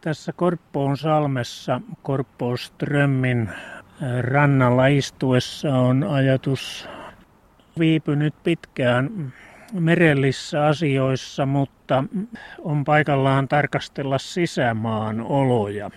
Tässä 0.00 0.32
Korppoon 0.32 0.96
salmessa 0.96 1.80
Korppoströmmin 2.02 3.48
rannalla 4.20 4.86
istuessa 4.86 5.74
on 5.74 6.04
ajatus 6.04 6.88
viipynyt 7.78 8.34
pitkään 8.42 9.32
merellissä 9.72 10.66
asioissa, 10.66 11.46
mutta 11.46 12.04
on 12.58 12.84
paikallaan 12.84 13.48
tarkastella 13.48 14.18
sisämaan 14.18 15.20
oloja. 15.20 15.90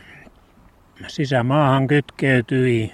Sisämaahan 1.07 1.87
kytkeytyi 1.87 2.91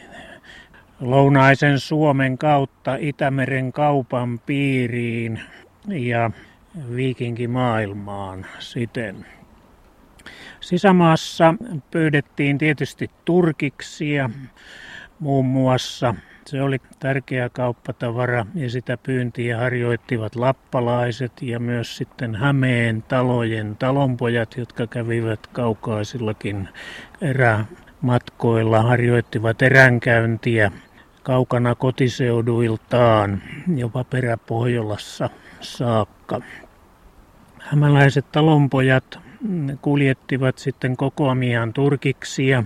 lounaisen 0.99 1.79
Suomen 1.79 2.37
kautta 2.37 2.95
Itämeren 2.99 3.71
kaupan 3.71 4.39
piiriin 4.39 5.41
ja 5.87 6.31
viikinkimaailmaan 6.95 8.45
siten. 8.59 9.25
Sisämaassa 10.59 11.53
pyydettiin 11.91 12.57
tietysti 12.57 13.09
turkiksia 13.25 14.29
muun 15.19 15.45
muassa. 15.45 16.15
Se 16.45 16.61
oli 16.61 16.77
tärkeä 16.99 17.49
kauppatavara 17.49 18.45
ja 18.55 18.69
sitä 18.69 18.97
pyyntiä 18.97 19.57
harjoittivat 19.57 20.35
lappalaiset 20.35 21.31
ja 21.41 21.59
myös 21.59 21.97
sitten 21.97 22.35
Hämeen 22.35 23.03
talojen 23.07 23.75
talonpojat, 23.75 24.57
jotka 24.57 24.87
kävivät 24.87 25.47
kaukaisillakin 25.47 26.69
erämatkoilla, 27.21 28.81
harjoittivat 28.81 29.61
eränkäyntiä 29.61 30.71
kaukana 31.23 31.75
kotiseuduiltaan, 31.75 33.41
jopa 33.75 34.03
peräpohjolassa 34.03 35.29
saakka. 35.61 36.41
Hämäläiset 37.59 38.25
talonpojat 38.31 39.19
kuljettivat 39.81 40.57
sitten 40.57 40.97
kokoamiaan 40.97 41.73
turkiksia 41.73 42.63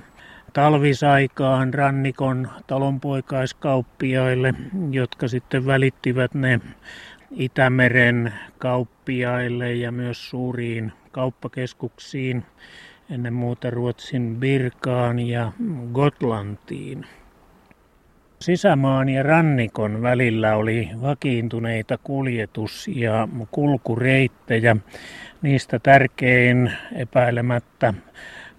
talvisaikaan 0.54 1.74
rannikon 1.74 2.50
talonpoikaiskauppiaille, 2.68 4.54
jotka 4.92 5.28
sitten 5.28 5.66
välittivät 5.66 6.34
ne 6.34 6.60
Itämeren 7.32 8.34
kauppiaille 8.58 9.74
ja 9.74 9.92
myös 9.92 10.30
suuriin 10.30 10.94
kauppakeskuksiin, 11.12 12.46
ennen 13.10 13.34
muuta 13.34 13.70
Ruotsin 13.70 14.36
Birkaan 14.40 15.20
ja 15.20 15.52
Gotlantiin. 15.94 17.06
Sisämaan 18.42 19.10
ja 19.10 19.24
rannikon 19.24 20.02
välillä 20.02 20.56
oli 20.56 20.90
vakiintuneita 21.02 21.98
kuljetus- 22.04 22.88
ja 22.96 23.28
kulkureittejä. 23.52 24.76
Niistä 25.42 25.80
tärkein 25.80 26.72
epäilemättä 26.96 27.94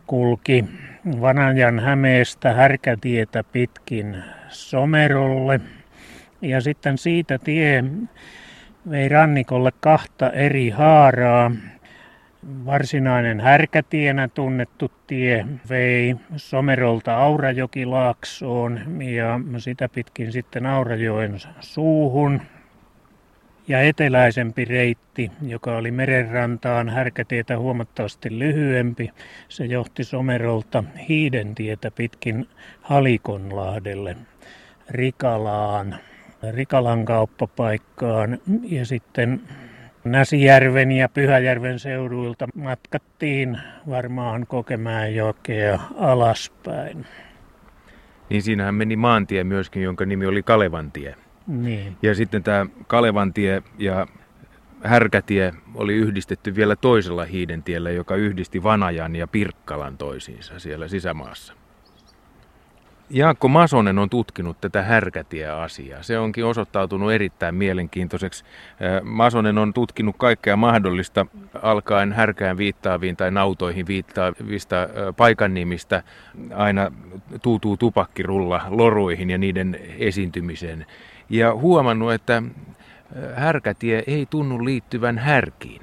kulki 0.06 0.64
Vanajan 1.20 1.80
Hämeestä 1.80 2.52
Härkätietä 2.52 3.44
pitkin 3.44 4.16
Somerolle. 4.48 5.60
Ja 6.42 6.60
sitten 6.60 6.98
siitä 6.98 7.38
tie 7.38 7.84
vei 8.90 9.08
rannikolle 9.08 9.70
kahta 9.80 10.30
eri 10.30 10.70
haaraa. 10.70 11.50
Varsinainen 12.46 13.40
härkätienä 13.40 14.28
tunnettu 14.28 14.90
tie 15.06 15.46
vei 15.68 16.16
Somerolta 16.36 17.16
Aurajokilaaksoon 17.16 18.80
ja 19.02 19.40
sitä 19.58 19.88
pitkin 19.88 20.32
sitten 20.32 20.66
Aurajoen 20.66 21.36
suuhun. 21.60 22.42
Ja 23.68 23.80
eteläisempi 23.80 24.64
reitti, 24.64 25.30
joka 25.42 25.76
oli 25.76 25.90
merenrantaan 25.90 26.88
härkätietä 26.88 27.58
huomattavasti 27.58 28.38
lyhyempi, 28.38 29.10
se 29.48 29.64
johti 29.64 30.04
Somerolta 30.04 30.84
Hiidentietä 31.08 31.90
pitkin 31.90 32.48
Halikonlahdelle, 32.80 34.16
Rikalaan, 34.90 35.96
Rikalan 36.50 37.04
kauppapaikkaan 37.04 38.38
ja 38.62 38.86
sitten 38.86 39.40
Näsijärven 40.04 40.92
ja 40.92 41.08
Pyhäjärven 41.08 41.78
seuduilta 41.78 42.48
matkattiin 42.54 43.58
varmaan 43.88 44.46
jokea 45.14 45.78
alaspäin. 45.96 47.06
Niin 48.30 48.42
siinähän 48.42 48.74
meni 48.74 48.96
maantie 48.96 49.44
myöskin, 49.44 49.82
jonka 49.82 50.06
nimi 50.06 50.26
oli 50.26 50.42
Kalevantie. 50.42 51.14
Niin. 51.46 51.96
Ja 52.02 52.14
sitten 52.14 52.42
tämä 52.42 52.66
Kalevantie 52.86 53.62
ja 53.78 54.06
Härkätie 54.84 55.52
oli 55.74 55.94
yhdistetty 55.94 56.56
vielä 56.56 56.76
toisella 56.76 57.24
hiidentiellä, 57.24 57.90
joka 57.90 58.16
yhdisti 58.16 58.62
Vanajan 58.62 59.16
ja 59.16 59.26
Pirkkalan 59.26 59.98
toisiinsa 59.98 60.58
siellä 60.58 60.88
sisämaassa. 60.88 61.54
Jaakko 63.14 63.48
Masonen 63.48 63.98
on 63.98 64.10
tutkinut 64.10 64.60
tätä 64.60 64.82
härkätie-asiaa. 64.82 66.02
Se 66.02 66.18
onkin 66.18 66.44
osoittautunut 66.44 67.12
erittäin 67.12 67.54
mielenkiintoiseksi. 67.54 68.44
Masonen 69.02 69.58
on 69.58 69.72
tutkinut 69.72 70.16
kaikkea 70.18 70.56
mahdollista 70.56 71.26
alkaen 71.62 72.12
härkään 72.12 72.56
viittaaviin 72.56 73.16
tai 73.16 73.30
nautoihin 73.30 73.86
viittaavista 73.86 74.76
paikan 75.16 75.54
nimistä 75.54 76.02
aina 76.54 76.92
tuutuu 77.42 77.76
tupakkirulla 77.76 78.62
loruihin 78.68 79.30
ja 79.30 79.38
niiden 79.38 79.78
esiintymiseen. 79.98 80.86
Ja 81.30 81.54
huomannut, 81.54 82.12
että 82.12 82.42
härkätie 83.34 84.02
ei 84.06 84.26
tunnu 84.30 84.64
liittyvän 84.64 85.18
härkiin. 85.18 85.82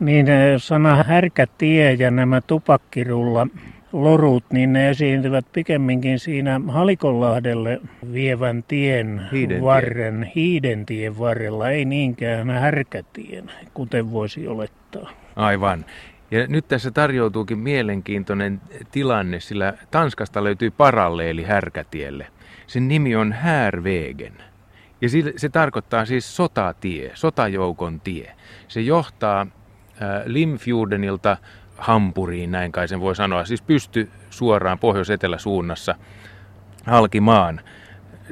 Niin 0.00 0.26
sana 0.56 1.02
härkätie 1.02 1.92
ja 1.92 2.10
nämä 2.10 2.40
tupakkirulla 2.40 3.46
lorut, 3.92 4.44
niin 4.52 4.72
ne 4.72 4.90
esiintyvät 4.90 5.46
pikemminkin 5.52 6.18
siinä 6.18 6.60
Halikonlahdelle 6.68 7.80
vievän 8.12 8.64
tien 8.68 9.28
Hiidentie. 9.32 9.64
varren, 9.64 10.32
Hiidentien 10.34 11.18
varrella, 11.18 11.70
ei 11.70 11.84
niinkään 11.84 12.50
härkätien, 12.50 13.50
kuten 13.74 14.12
voisi 14.12 14.48
olettaa. 14.48 15.10
Aivan. 15.36 15.84
Ja 16.30 16.46
nyt 16.46 16.68
tässä 16.68 16.90
tarjoutuukin 16.90 17.58
mielenkiintoinen 17.58 18.60
tilanne, 18.90 19.40
sillä 19.40 19.74
Tanskasta 19.90 20.44
löytyy 20.44 20.70
paralleeli 20.70 21.42
härkätielle. 21.42 22.26
Sen 22.66 22.88
nimi 22.88 23.16
on 23.16 23.32
Härvegen. 23.32 24.32
Ja 25.00 25.08
se 25.36 25.48
tarkoittaa 25.48 26.04
siis 26.04 26.36
sotatie, 26.36 27.10
sotajoukon 27.14 28.00
tie. 28.00 28.32
Se 28.68 28.80
johtaa 28.80 29.46
Limfjordenilta 30.24 31.36
Hampuriin, 31.78 32.50
näin 32.50 32.72
kai 32.72 32.88
sen 32.88 33.00
voi 33.00 33.16
sanoa. 33.16 33.44
Siis 33.44 33.62
pysty 33.62 34.10
suoraan 34.30 34.78
pohjois-etelä 34.78 35.38
suunnassa 35.38 35.94
halki 36.86 37.20
maan. 37.20 37.60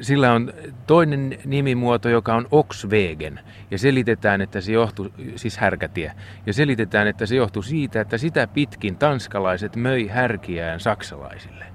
Sillä 0.01 0.33
on 0.33 0.53
toinen 0.87 1.37
nimimuoto, 1.45 2.09
joka 2.09 2.35
on 2.35 2.47
Oxwegen, 2.51 3.39
ja 3.71 3.77
selitetään, 3.77 4.41
että 4.41 4.61
se 4.61 4.71
johtuu, 4.71 5.09
siis 5.35 5.57
härkätie, 5.57 6.11
ja 6.45 6.53
selitetään, 6.53 7.07
että 7.07 7.25
se 7.25 7.35
johtuu 7.35 7.61
siitä, 7.61 8.01
että 8.01 8.17
sitä 8.17 8.47
pitkin 8.47 8.97
tanskalaiset 8.97 9.75
möi 9.75 10.07
härkiään 10.07 10.79
saksalaisille. 10.79 11.65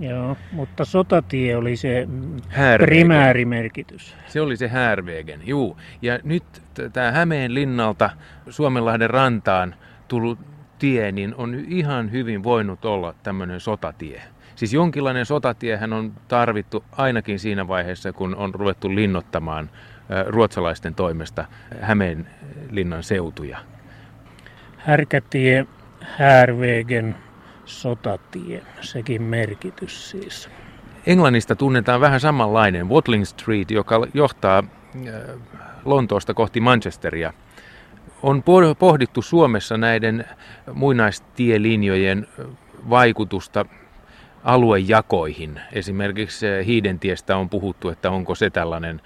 Joo, 0.00 0.36
mutta 0.52 0.84
sotatie 0.84 1.56
oli 1.56 1.76
se 1.76 2.08
Härvegen. 2.48 2.86
primäärimerkitys. 2.86 4.16
Se 4.26 4.40
oli 4.40 4.56
se 4.56 4.68
Härvegen, 4.68 5.40
juu. 5.44 5.76
Ja 6.02 6.18
nyt 6.24 6.44
tämä 6.92 7.12
Hämeen 7.12 7.54
linnalta 7.54 8.10
Suomenlahden 8.48 9.10
rantaan 9.10 9.74
tullut 10.08 10.38
tie, 10.78 11.12
niin 11.12 11.34
on 11.34 11.54
ihan 11.68 12.12
hyvin 12.12 12.42
voinut 12.42 12.84
olla 12.84 13.14
tämmöinen 13.22 13.60
sotatie. 13.60 14.22
Siis 14.56 14.72
jonkinlainen 14.72 15.26
sotatiehän 15.26 15.92
on 15.92 16.12
tarvittu 16.28 16.84
ainakin 16.92 17.38
siinä 17.38 17.68
vaiheessa, 17.68 18.12
kun 18.12 18.36
on 18.36 18.54
ruvettu 18.54 18.94
linnoittamaan 18.94 19.70
ruotsalaisten 20.26 20.94
toimesta 20.94 21.44
Hämeen 21.80 22.26
linnan 22.70 23.02
seutuja. 23.02 23.58
Härkätie, 24.76 25.66
Härvegen, 26.00 27.16
sotatie, 27.64 28.62
sekin 28.80 29.22
merkitys 29.22 30.10
siis. 30.10 30.48
Englannista 31.06 31.56
tunnetaan 31.56 32.00
vähän 32.00 32.20
samanlainen 32.20 32.88
Watling 32.88 33.24
Street, 33.24 33.70
joka 33.70 34.06
johtaa 34.14 34.64
Lontoosta 35.84 36.34
kohti 36.34 36.60
Manchesteria– 36.60 37.32
on 38.22 38.42
pohdittu 38.78 39.22
Suomessa 39.22 39.76
näiden 39.76 40.24
muinaistielinjojen 40.72 42.26
vaikutusta 42.90 43.66
aluejakoihin. 44.44 45.60
Esimerkiksi 45.72 46.46
Hiidentiestä 46.66 47.36
on 47.36 47.48
puhuttu, 47.48 47.88
että 47.88 48.10
onko 48.10 48.34
se 48.34 48.50
tällainen 48.50 49.00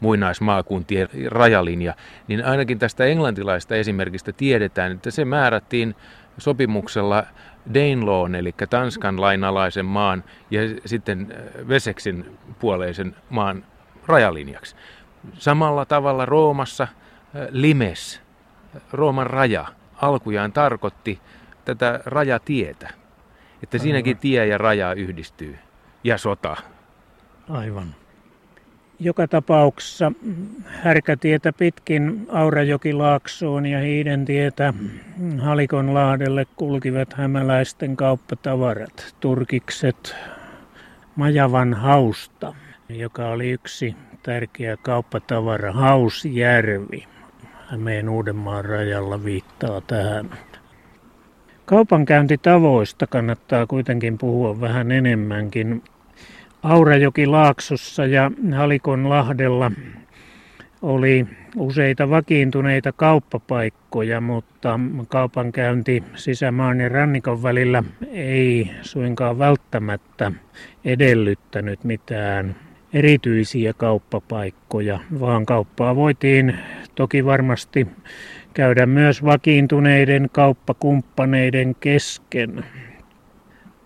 muinaismaakuntien 0.00 1.08
rajalinja, 1.26 1.94
niin 2.28 2.44
ainakin 2.44 2.78
tästä 2.78 3.04
englantilaista 3.04 3.76
esimerkistä 3.76 4.32
tiedetään, 4.32 4.92
että 4.92 5.10
se 5.10 5.24
määrättiin 5.24 5.94
sopimuksella 6.38 7.24
Danelawn, 7.74 8.34
eli 8.34 8.54
Tanskan 8.70 9.20
lainalaisen 9.20 9.86
maan 9.86 10.24
ja 10.50 10.60
sitten 10.84 11.34
Veseksin 11.68 12.38
puoleisen 12.58 13.16
maan 13.30 13.64
rajalinjaksi. 14.06 14.76
Samalla 15.34 15.84
tavalla 15.84 16.26
Roomassa 16.26 16.88
Limes 17.50 18.25
Rooman 18.92 19.26
raja 19.26 19.66
alkujaan 19.96 20.52
tarkoitti 20.52 21.20
tätä 21.64 22.00
rajatietä. 22.06 22.88
Että 23.62 23.78
siinäkin 23.78 24.16
tie 24.16 24.46
ja 24.46 24.58
raja 24.58 24.92
yhdistyy. 24.92 25.58
Ja 26.04 26.18
sota. 26.18 26.56
Aivan. 27.48 27.94
Joka 28.98 29.28
tapauksessa 29.28 30.12
härkätietä 30.64 31.52
pitkin 31.52 32.26
Aurajokilaaksoon 32.32 33.66
ja 33.66 33.80
Hiidentietä 33.80 34.74
Halikonlahdelle 35.38 36.46
kulkivat 36.56 37.12
hämäläisten 37.12 37.96
kauppatavarat, 37.96 39.16
turkikset 39.20 40.16
Majavan 41.16 41.74
hausta, 41.74 42.54
joka 42.88 43.28
oli 43.28 43.50
yksi 43.50 43.96
tärkeä 44.22 44.76
kauppatavara, 44.76 45.72
Hausjärvi. 45.72 47.08
Hämeen 47.66 48.08
Uudenmaan 48.08 48.64
rajalla 48.64 49.24
viittaa 49.24 49.80
tähän. 49.80 50.30
Kaupankäyntitavoista 51.64 53.06
kannattaa 53.06 53.66
kuitenkin 53.66 54.18
puhua 54.18 54.60
vähän 54.60 54.90
enemmänkin. 54.90 55.82
Aurajoki 56.62 57.26
Laaksossa 57.26 58.06
ja 58.06 58.30
Halikon 58.56 59.08
Lahdella 59.08 59.70
oli 60.82 61.26
useita 61.56 62.10
vakiintuneita 62.10 62.92
kauppapaikkoja, 62.92 64.20
mutta 64.20 64.80
kaupankäynti 65.08 66.02
sisämaan 66.14 66.80
ja 66.80 66.88
rannikon 66.88 67.42
välillä 67.42 67.82
ei 68.12 68.70
suinkaan 68.82 69.38
välttämättä 69.38 70.32
edellyttänyt 70.84 71.84
mitään 71.84 72.56
erityisiä 72.96 73.72
kauppapaikkoja, 73.72 75.00
vaan 75.20 75.46
kauppaa 75.46 75.96
voitiin 75.96 76.58
toki 76.94 77.24
varmasti 77.24 77.86
käydä 78.54 78.86
myös 78.86 79.24
vakiintuneiden 79.24 80.28
kauppakumppaneiden 80.32 81.74
kesken. 81.74 82.64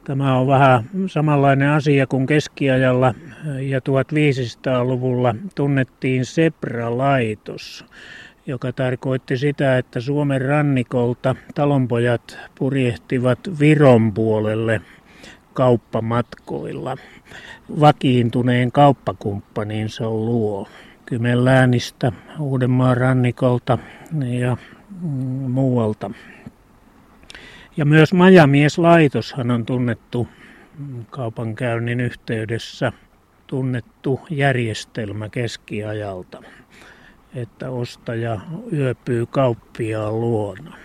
Tämä 0.04 0.38
on 0.38 0.46
vähän 0.46 0.84
samanlainen 1.06 1.68
asia 1.68 2.06
kuin 2.06 2.26
keskiajalla 2.26 3.14
ja 3.60 3.78
1500-luvulla 3.78 5.34
tunnettiin 5.54 6.24
Sebra-laitos, 6.24 7.84
joka 8.46 8.72
tarkoitti 8.72 9.36
sitä, 9.36 9.78
että 9.78 10.00
Suomen 10.00 10.40
rannikolta 10.40 11.36
talonpojat 11.54 12.38
purjehtivat 12.58 13.38
Viron 13.60 14.12
puolelle 14.12 14.80
kauppamatkoilla 15.60 16.96
vakiintuneen 17.80 18.72
kauppakumppaninsa 18.72 20.10
luo. 20.10 20.68
Kymenläänistä, 21.06 22.12
Uudenmaan 22.38 22.96
rannikolta 22.96 23.78
ja 24.40 24.56
muualta. 25.48 26.10
Ja 27.76 27.84
myös 27.84 28.12
majamieslaitoshan 28.12 29.50
on 29.50 29.66
tunnettu 29.66 30.28
kaupankäynnin 31.10 32.00
yhteydessä 32.00 32.92
tunnettu 33.46 34.20
järjestelmä 34.30 35.28
keskiajalta, 35.28 36.42
että 37.34 37.70
ostaja 37.70 38.40
yöpyy 38.72 39.26
kauppiaan 39.26 40.20
luona. 40.20 40.76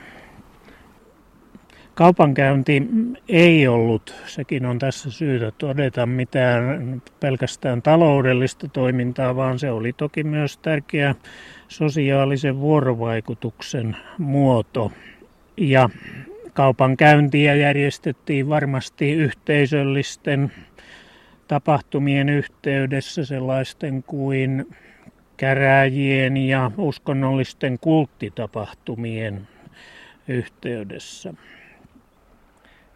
Kaupankäynti 1.96 2.88
ei 3.30 3.68
ollut, 3.68 4.16
sekin 4.26 4.66
on 4.66 4.80
tässä 4.80 5.12
syytä 5.12 5.52
todeta, 5.58 6.06
mitään 6.06 7.02
pelkästään 7.20 7.82
taloudellista 7.82 8.68
toimintaa, 8.68 9.36
vaan 9.36 9.60
se 9.60 9.72
oli 9.72 9.94
toki 9.94 10.24
myös 10.24 10.58
tärkeä 10.58 11.16
sosiaalisen 11.68 12.60
vuorovaikutuksen 12.60 13.98
muoto. 14.18 14.92
Ja 15.58 15.90
kaupankäyntiä 16.54 17.56
järjestettiin 17.56 18.50
varmasti 18.50 19.12
yhteisöllisten 19.12 20.52
tapahtumien 21.48 22.30
yhteydessä 22.30 23.26
sellaisten 23.26 24.04
kuin 24.04 24.76
käräjien 25.38 26.38
ja 26.38 26.72
uskonnollisten 26.78 27.80
kulttitapahtumien 27.80 29.48
yhteydessä. 30.28 31.34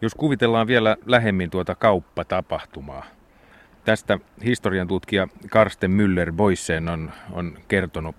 Jos 0.02 0.14
kuvitellaan 0.14 0.66
vielä 0.66 0.96
lähemmin 1.06 1.50
tuota 1.50 1.74
kauppatapahtumaa, 1.74 3.04
tästä 3.84 4.18
historian 4.44 4.88
tutkija 4.88 5.28
Karsten 5.50 5.90
Müller 5.90 6.32
Boisen 6.32 6.88
on, 6.88 7.12
on 7.32 7.58
kertonut, 7.68 8.16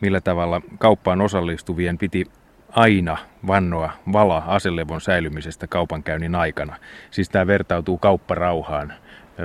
millä 0.00 0.20
tavalla 0.20 0.60
kauppaan 0.78 1.20
osallistuvien 1.20 1.98
piti 1.98 2.24
aina 2.70 3.16
vannoa 3.46 3.92
vala 4.12 4.42
aselevon 4.46 5.00
säilymisestä 5.00 5.66
kaupankäynnin 5.66 6.34
aikana. 6.34 6.76
Siis 7.10 7.28
tämä 7.28 7.46
vertautuu 7.46 7.98
kaupparauhaan 7.98 8.92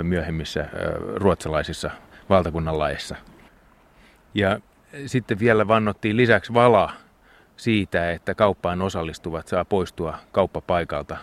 myöhemmissä 0.03 0.68
ruotsalaisissa 1.15 1.91
valtakunnan 2.29 2.79
laissa. 2.79 3.15
Ja 4.33 4.59
sitten 5.06 5.39
vielä 5.39 5.68
vannottiin 5.68 6.18
lisäksi 6.18 6.53
vala 6.53 6.94
siitä, 7.57 8.12
että 8.12 8.35
kauppaan 8.35 8.81
osallistuvat 8.81 9.47
saa 9.47 9.65
poistua 9.65 10.18
kauppapaikalta 10.31 11.18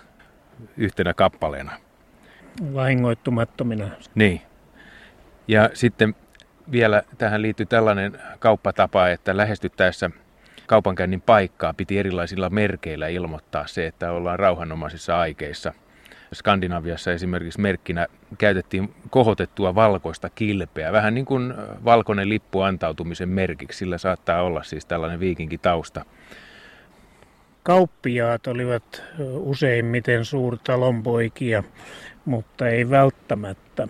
yhtenä 0.76 1.14
kappaleena. 1.14 1.72
Vahingoittumattomina. 2.75 3.88
Niin. 4.14 4.40
Ja 5.49 5.70
sitten 5.75 6.14
vielä 6.70 7.02
tähän 7.19 7.43
liittyy 7.43 7.66
tällainen 7.66 8.20
kauppatapa, 8.38 9.08
että 9.08 9.37
lähestyttäessä 9.37 10.10
kaupankäynnin 10.66 11.20
paikkaa 11.20 11.75
piti 11.75 11.99
erilaisilla 11.99 12.50
merkeillä 12.50 13.08
ilmoittaa 13.08 13.66
se, 13.66 13.87
että 13.87 14.12
ollaan 14.12 14.38
rauhanomaisissa 14.38 15.20
aikeissa. 15.20 15.72
Skandinaviassa 16.34 17.12
esimerkiksi 17.12 17.60
merkkinä 17.60 18.06
käytettiin 18.38 18.94
kohotettua 19.10 19.75
valkoista 19.75 20.31
kilpeä, 20.31 20.93
vähän 20.93 21.14
niin 21.14 21.25
kuin 21.25 21.55
valkoinen 21.84 22.28
lippu 22.28 22.60
antautumisen 22.60 23.28
merkiksi, 23.28 23.78
sillä 23.78 23.99
saattaa 23.99 24.43
olla 24.43 24.62
siis 24.62 24.87
tällainen 24.87 25.20
viikinkitausta. 25.20 26.05
Kauppiaat 27.62 28.46
olivat 28.46 29.02
useimmiten 29.38 30.25
suurtalonpoikia, 30.25 31.64
mutta 32.25 32.69
ei 32.69 32.90
välttämättä. 32.90 33.88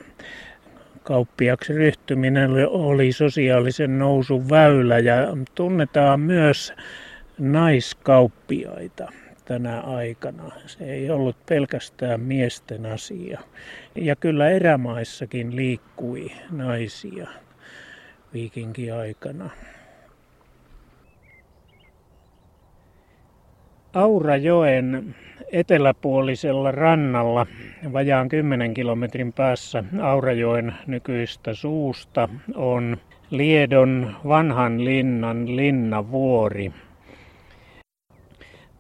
Kauppiaksi 1.02 1.72
ryhtyminen 1.72 2.50
oli 2.68 3.12
sosiaalisen 3.12 3.98
nousun 3.98 4.50
väylä 4.50 4.98
ja 4.98 5.14
tunnetaan 5.54 6.20
myös 6.20 6.72
naiskauppiaita 7.38 9.12
tänä 9.44 9.80
aikana. 9.80 10.52
Se 10.66 10.84
ei 10.84 11.10
ollut 11.10 11.46
pelkästään 11.46 12.20
miesten 12.20 12.86
asia. 12.86 13.40
Ja 13.94 14.16
kyllä 14.16 14.50
erämaissakin 14.50 15.56
liikkui 15.56 16.30
naisia 16.50 17.28
viikinkiaikana. 18.32 19.50
Aurajoen 23.98 25.14
eteläpuolisella 25.52 26.72
rannalla 26.72 27.46
vajaan 27.92 28.28
10 28.28 28.74
kilometrin 28.74 29.32
päässä 29.32 29.84
Aurajoen 30.02 30.74
nykyistä 30.86 31.54
suusta 31.54 32.28
on 32.54 32.96
Liedon 33.30 34.16
vanhan 34.28 34.84
linnan 34.84 35.56
linnavuori. 35.56 36.72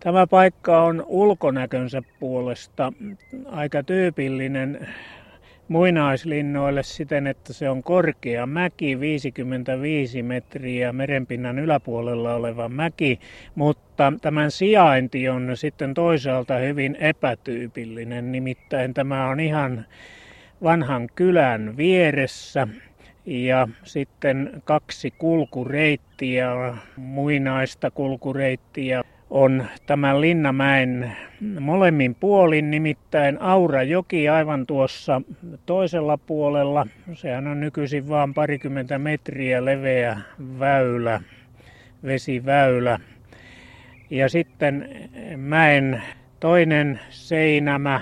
Tämä 0.00 0.26
paikka 0.26 0.82
on 0.82 1.04
ulkonäkönsä 1.06 2.02
puolesta 2.20 2.92
aika 3.46 3.82
tyypillinen 3.82 4.88
muinaislinnoille 5.68 6.82
siten, 6.82 7.26
että 7.26 7.52
se 7.52 7.70
on 7.70 7.82
korkea 7.82 8.46
mäki, 8.46 9.00
55 9.00 10.22
metriä 10.22 10.92
merenpinnan 10.92 11.58
yläpuolella 11.58 12.34
oleva 12.34 12.68
mäki, 12.68 13.20
mutta 13.54 14.12
tämän 14.20 14.50
sijainti 14.50 15.28
on 15.28 15.56
sitten 15.56 15.94
toisaalta 15.94 16.56
hyvin 16.56 16.96
epätyypillinen, 17.00 18.32
nimittäin 18.32 18.94
tämä 18.94 19.28
on 19.28 19.40
ihan 19.40 19.86
vanhan 20.62 21.08
kylän 21.14 21.76
vieressä 21.76 22.68
ja 23.26 23.68
sitten 23.84 24.62
kaksi 24.64 25.10
kulkureittiä, 25.10 26.74
muinaista 26.96 27.90
kulkureittiä 27.90 29.04
on 29.30 29.66
tämän 29.86 30.20
Linnamäen 30.20 31.16
molemmin 31.60 32.14
puolin, 32.14 32.70
nimittäin 32.70 33.42
Aurajoki 33.42 34.28
aivan 34.28 34.66
tuossa 34.66 35.22
toisella 35.66 36.18
puolella. 36.18 36.86
Sehän 37.14 37.46
on 37.46 37.60
nykyisin 37.60 38.08
vain 38.08 38.34
parikymmentä 38.34 38.98
metriä 38.98 39.64
leveä 39.64 40.20
väylä, 40.58 41.20
vesiväylä. 42.04 43.00
Ja 44.10 44.28
sitten 44.28 44.88
mäen 45.36 46.02
toinen 46.40 47.00
seinämä, 47.10 48.00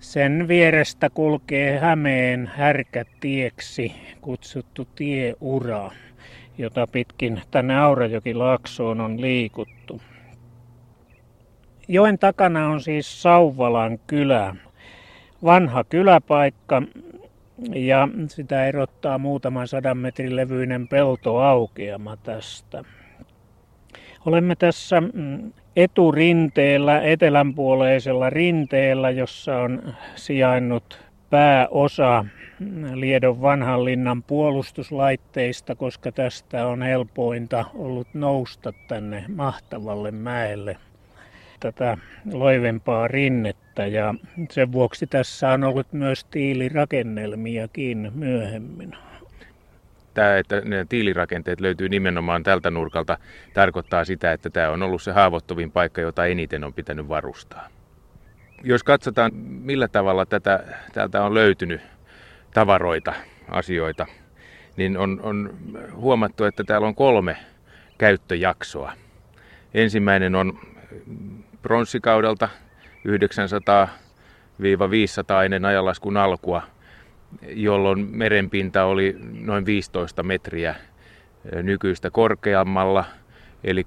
sen 0.00 0.48
vierestä 0.48 1.10
kulkee 1.10 1.78
Hämeen 1.78 2.50
härkätieksi 2.54 3.92
kutsuttu 4.20 4.88
tieura, 4.94 5.90
jota 6.58 6.86
pitkin 6.86 7.40
tänne 7.50 7.74
Aurajoki-laaksoon 7.78 9.00
on 9.00 9.20
liikuttu. 9.20 10.00
Joen 11.92 12.18
takana 12.18 12.66
on 12.66 12.80
siis 12.80 13.22
Sauvalan 13.22 13.98
kylä. 14.06 14.56
Vanha 15.44 15.84
kyläpaikka 15.84 16.82
ja 17.74 18.08
sitä 18.28 18.66
erottaa 18.66 19.18
muutaman 19.18 19.68
sadan 19.68 19.98
metrin 19.98 20.36
levyinen 20.36 20.88
peltoaukeama 20.88 22.16
tästä. 22.16 22.84
Olemme 24.26 24.56
tässä 24.56 25.00
mm, 25.00 25.52
eturinteellä, 25.76 27.00
etelänpuoleisella 27.00 28.30
rinteellä, 28.30 29.10
jossa 29.10 29.56
on 29.56 29.94
sijainnut 30.16 31.00
pääosa 31.30 32.24
Liedon 32.94 33.42
vanhan 33.42 33.84
linnan 33.84 34.22
puolustuslaitteista, 34.22 35.74
koska 35.74 36.12
tästä 36.12 36.66
on 36.66 36.82
helpointa 36.82 37.64
ollut 37.74 38.08
nousta 38.14 38.72
tänne 38.88 39.24
mahtavalle 39.28 40.10
mäelle 40.10 40.76
tätä 41.60 41.96
loivempaa 42.32 43.08
rinnettä 43.08 43.86
ja 43.86 44.14
sen 44.50 44.72
vuoksi 44.72 45.06
tässä 45.06 45.48
on 45.48 45.64
ollut 45.64 45.92
myös 45.92 46.24
tiilirakennelmiakin 46.24 48.12
myöhemmin. 48.14 48.96
Tämä, 50.14 50.38
että 50.38 50.60
ne 50.60 50.86
tiilirakenteet 50.88 51.60
löytyy 51.60 51.88
nimenomaan 51.88 52.42
tältä 52.42 52.70
nurkalta, 52.70 53.18
tarkoittaa 53.54 54.04
sitä, 54.04 54.32
että 54.32 54.50
tämä 54.50 54.70
on 54.70 54.82
ollut 54.82 55.02
se 55.02 55.12
haavoittuvin 55.12 55.72
paikka, 55.72 56.00
jota 56.00 56.26
eniten 56.26 56.64
on 56.64 56.74
pitänyt 56.74 57.08
varustaa. 57.08 57.68
Jos 58.64 58.82
katsotaan, 58.84 59.34
millä 59.34 59.88
tavalla 59.88 60.26
tätä, 60.26 60.64
täältä 60.92 61.22
on 61.22 61.34
löytynyt 61.34 61.80
tavaroita, 62.54 63.12
asioita, 63.48 64.06
niin 64.76 64.98
on, 64.98 65.20
on 65.22 65.58
huomattu, 65.94 66.44
että 66.44 66.64
täällä 66.64 66.86
on 66.86 66.94
kolme 66.94 67.36
käyttöjaksoa. 67.98 68.92
Ensimmäinen 69.74 70.34
on 70.34 70.58
pronssikaudelta 71.62 72.48
900-500 73.08 73.10
ennen 75.44 75.64
ajanlaskun 75.64 76.16
alkua, 76.16 76.62
jolloin 77.48 78.08
merenpinta 78.10 78.84
oli 78.84 79.16
noin 79.40 79.66
15 79.66 80.22
metriä 80.22 80.74
nykyistä 81.62 82.10
korkeammalla, 82.10 83.04
eli 83.64 83.86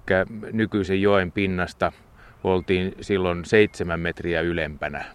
nykyisen 0.51 1.01
joen 1.01 1.32
pinnasta 1.32 1.92
oltiin 2.44 2.96
silloin 3.01 3.46
7 3.46 4.00
metriä 4.00 4.42
ylempänä. 4.42 5.06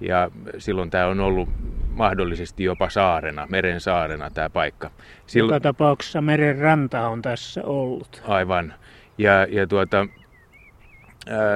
Ja 0.00 0.30
silloin 0.58 0.90
tämä 0.90 1.06
on 1.06 1.20
ollut 1.20 1.48
mahdollisesti 1.88 2.64
jopa 2.64 2.90
saarena, 2.90 3.46
meren 3.50 3.80
saarena 3.80 4.30
tämä 4.30 4.50
paikka. 4.50 4.90
Silloin... 5.26 5.54
Joka 5.54 5.60
tapauksessa 5.60 6.20
meren 6.20 6.58
ranta 6.58 7.08
on 7.08 7.22
tässä 7.22 7.64
ollut. 7.64 8.22
Aivan. 8.28 8.74
Ja, 9.18 9.46
ja 9.50 9.66
tuota, 9.66 10.06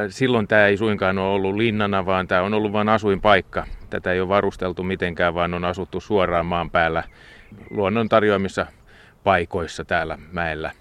silloin 0.08 0.48
tämä 0.48 0.66
ei 0.66 0.76
suinkaan 0.76 1.18
ole 1.18 1.34
ollut 1.34 1.56
linnana, 1.56 2.06
vaan 2.06 2.28
tämä 2.28 2.42
on 2.42 2.54
ollut 2.54 2.72
vain 2.72 2.88
asuinpaikka. 2.88 3.66
Tätä 3.90 4.12
ei 4.12 4.20
ole 4.20 4.28
varusteltu 4.28 4.82
mitenkään, 4.82 5.34
vaan 5.34 5.54
on 5.54 5.64
asuttu 5.64 6.00
suoraan 6.00 6.46
maan 6.46 6.70
päällä 6.70 7.02
luonnon 7.70 8.08
tarjoamissa 8.08 8.66
paikoissa 9.24 9.84
täällä 9.84 10.18
mäellä. 10.32 10.72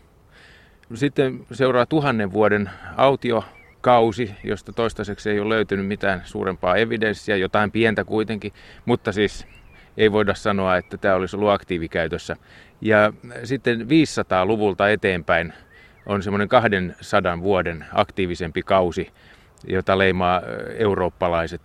Sitten 0.94 1.46
seuraa 1.52 1.86
tuhannen 1.86 2.32
vuoden 2.32 2.70
autiokausi, 2.98 4.36
josta 4.44 4.74
toistaiseksi 4.74 5.30
ei 5.30 5.40
ole 5.40 5.50
löytynyt 5.50 5.88
mitään 5.88 6.22
suurempaa 6.26 6.76
evidenssiä, 6.76 7.36
jotain 7.36 7.72
pientä 7.72 8.04
kuitenkin, 8.04 8.54
mutta 8.86 9.12
siis 9.12 9.48
ei 9.98 10.12
voida 10.12 10.34
sanoa, 10.34 10.78
että 10.78 10.98
tämä 10.98 11.16
olisi 11.16 11.36
ollut 11.36 11.50
aktiivikäytössä. 11.50 12.36
Ja 12.82 13.14
sitten 13.44 13.82
500-luvulta 13.82 14.90
eteenpäin 14.90 15.54
on 16.06 16.24
semmoinen 16.24 16.48
200 16.48 17.42
vuoden 17.42 17.86
aktiivisempi 17.94 18.64
kausi, 18.64 19.12
jota 19.68 19.98
leimaa 19.98 20.42
eurooppalaiset 20.78 21.62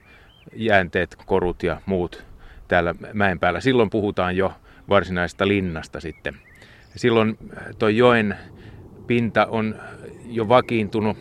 jäänteet, 0.57 1.17
korut 1.27 1.63
ja 1.63 1.81
muut 1.87 2.25
täällä 2.69 2.95
mäen 3.13 3.39
päällä. 3.39 3.61
Silloin 3.61 3.91
puhutaan 3.91 4.37
jo 4.37 4.53
varsinaista 4.89 5.49
linnasta 5.49 6.01
sitten. 6.01 6.35
Silloin 6.97 7.39
tuo 7.79 7.89
joen 7.89 8.37
pinta 9.07 9.47
on 9.47 9.75
jo 10.27 10.49
vakiintunut. 10.49 11.17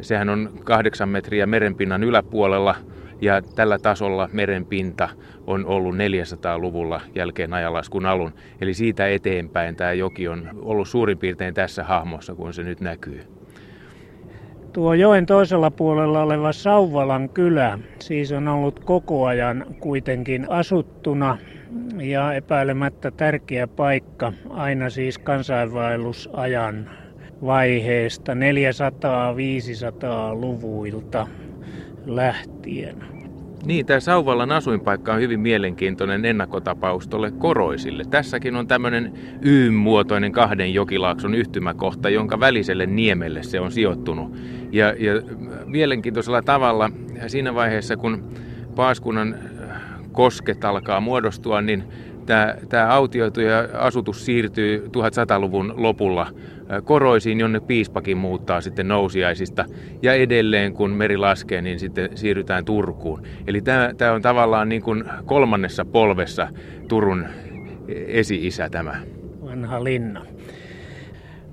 Sehän 0.00 0.28
on 0.28 0.60
kahdeksan 0.64 1.08
metriä 1.08 1.46
merenpinnan 1.46 2.04
yläpuolella 2.04 2.76
ja 3.20 3.42
tällä 3.42 3.78
tasolla 3.78 4.28
merenpinta 4.32 5.08
on 5.46 5.66
ollut 5.66 5.94
400-luvulla 5.94 7.00
jälkeen 7.14 7.52
ajanlaskun 7.52 8.06
alun. 8.06 8.32
Eli 8.60 8.74
siitä 8.74 9.08
eteenpäin 9.08 9.76
tämä 9.76 9.92
joki 9.92 10.28
on 10.28 10.48
ollut 10.62 10.88
suurin 10.88 11.18
piirtein 11.18 11.54
tässä 11.54 11.84
hahmossa, 11.84 12.34
kun 12.34 12.54
se 12.54 12.62
nyt 12.62 12.80
näkyy. 12.80 13.20
Tuo 14.72 14.94
joen 14.94 15.26
toisella 15.26 15.70
puolella 15.70 16.22
oleva 16.22 16.52
Sauvalan 16.52 17.28
kylä 17.28 17.78
siis 18.00 18.32
on 18.32 18.48
ollut 18.48 18.84
koko 18.84 19.26
ajan 19.26 19.64
kuitenkin 19.80 20.46
asuttuna 20.50 21.38
ja 21.96 22.32
epäilemättä 22.32 23.10
tärkeä 23.10 23.66
paikka 23.66 24.32
aina 24.50 24.90
siis 24.90 25.18
kansainvaellusajan 25.18 26.90
vaiheesta 27.44 28.34
400-500-luvuilta 28.34 31.26
lähtien. 32.06 32.96
Niin, 33.64 33.86
tämä 33.86 34.00
Sauvallan 34.00 34.52
asuinpaikka 34.52 35.14
on 35.14 35.20
hyvin 35.20 35.40
mielenkiintoinen 35.40 36.24
ennakkotapaus 36.24 37.08
tuolle 37.08 37.30
koroisille. 37.30 38.04
Tässäkin 38.10 38.56
on 38.56 38.66
tämmöinen 38.66 39.12
Y-muotoinen 39.42 40.32
kahden 40.32 40.74
jokilaakson 40.74 41.34
yhtymäkohta, 41.34 42.10
jonka 42.10 42.40
väliselle 42.40 42.86
niemelle 42.86 43.42
se 43.42 43.60
on 43.60 43.72
sijoittunut. 43.72 44.36
Ja, 44.72 44.86
ja 44.86 45.22
mielenkiintoisella 45.66 46.42
tavalla 46.42 46.90
siinä 47.26 47.54
vaiheessa, 47.54 47.96
kun 47.96 48.24
Paaskunnan 48.76 49.36
kosket 50.12 50.64
alkaa 50.64 51.00
muodostua, 51.00 51.60
niin 51.60 51.84
tämä, 52.26 52.54
tämä 52.68 52.88
autioitu 52.88 53.40
ja 53.40 53.68
asutus 53.74 54.24
siirtyy 54.24 54.86
1100-luvun 54.86 55.74
lopulla 55.76 56.26
koroisiin, 56.84 57.40
jonne 57.40 57.60
piispakin 57.60 58.16
muuttaa 58.16 58.60
sitten 58.60 58.88
nousiaisista. 58.88 59.64
Ja 60.02 60.14
edelleen, 60.14 60.72
kun 60.72 60.90
meri 60.90 61.16
laskee, 61.16 61.62
niin 61.62 61.78
sitten 61.78 62.10
siirrytään 62.14 62.64
Turkuun. 62.64 63.22
Eli 63.46 63.60
tämä, 63.60 63.90
tämä 63.98 64.12
on 64.12 64.22
tavallaan 64.22 64.68
niin 64.68 64.82
kuin 64.82 65.04
kolmannessa 65.24 65.84
polvessa 65.84 66.48
Turun 66.88 67.26
esi-isä 68.06 68.70
tämä. 68.70 69.00
Vanha 69.44 69.84
linna. 69.84 70.22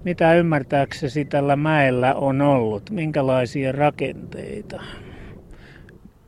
Mitä 0.03 0.33
ymmärtääksesi 0.33 1.25
tällä 1.25 1.55
mäellä 1.55 2.13
on 2.13 2.41
ollut? 2.41 2.89
Minkälaisia 2.89 3.71
rakenteita? 3.71 4.81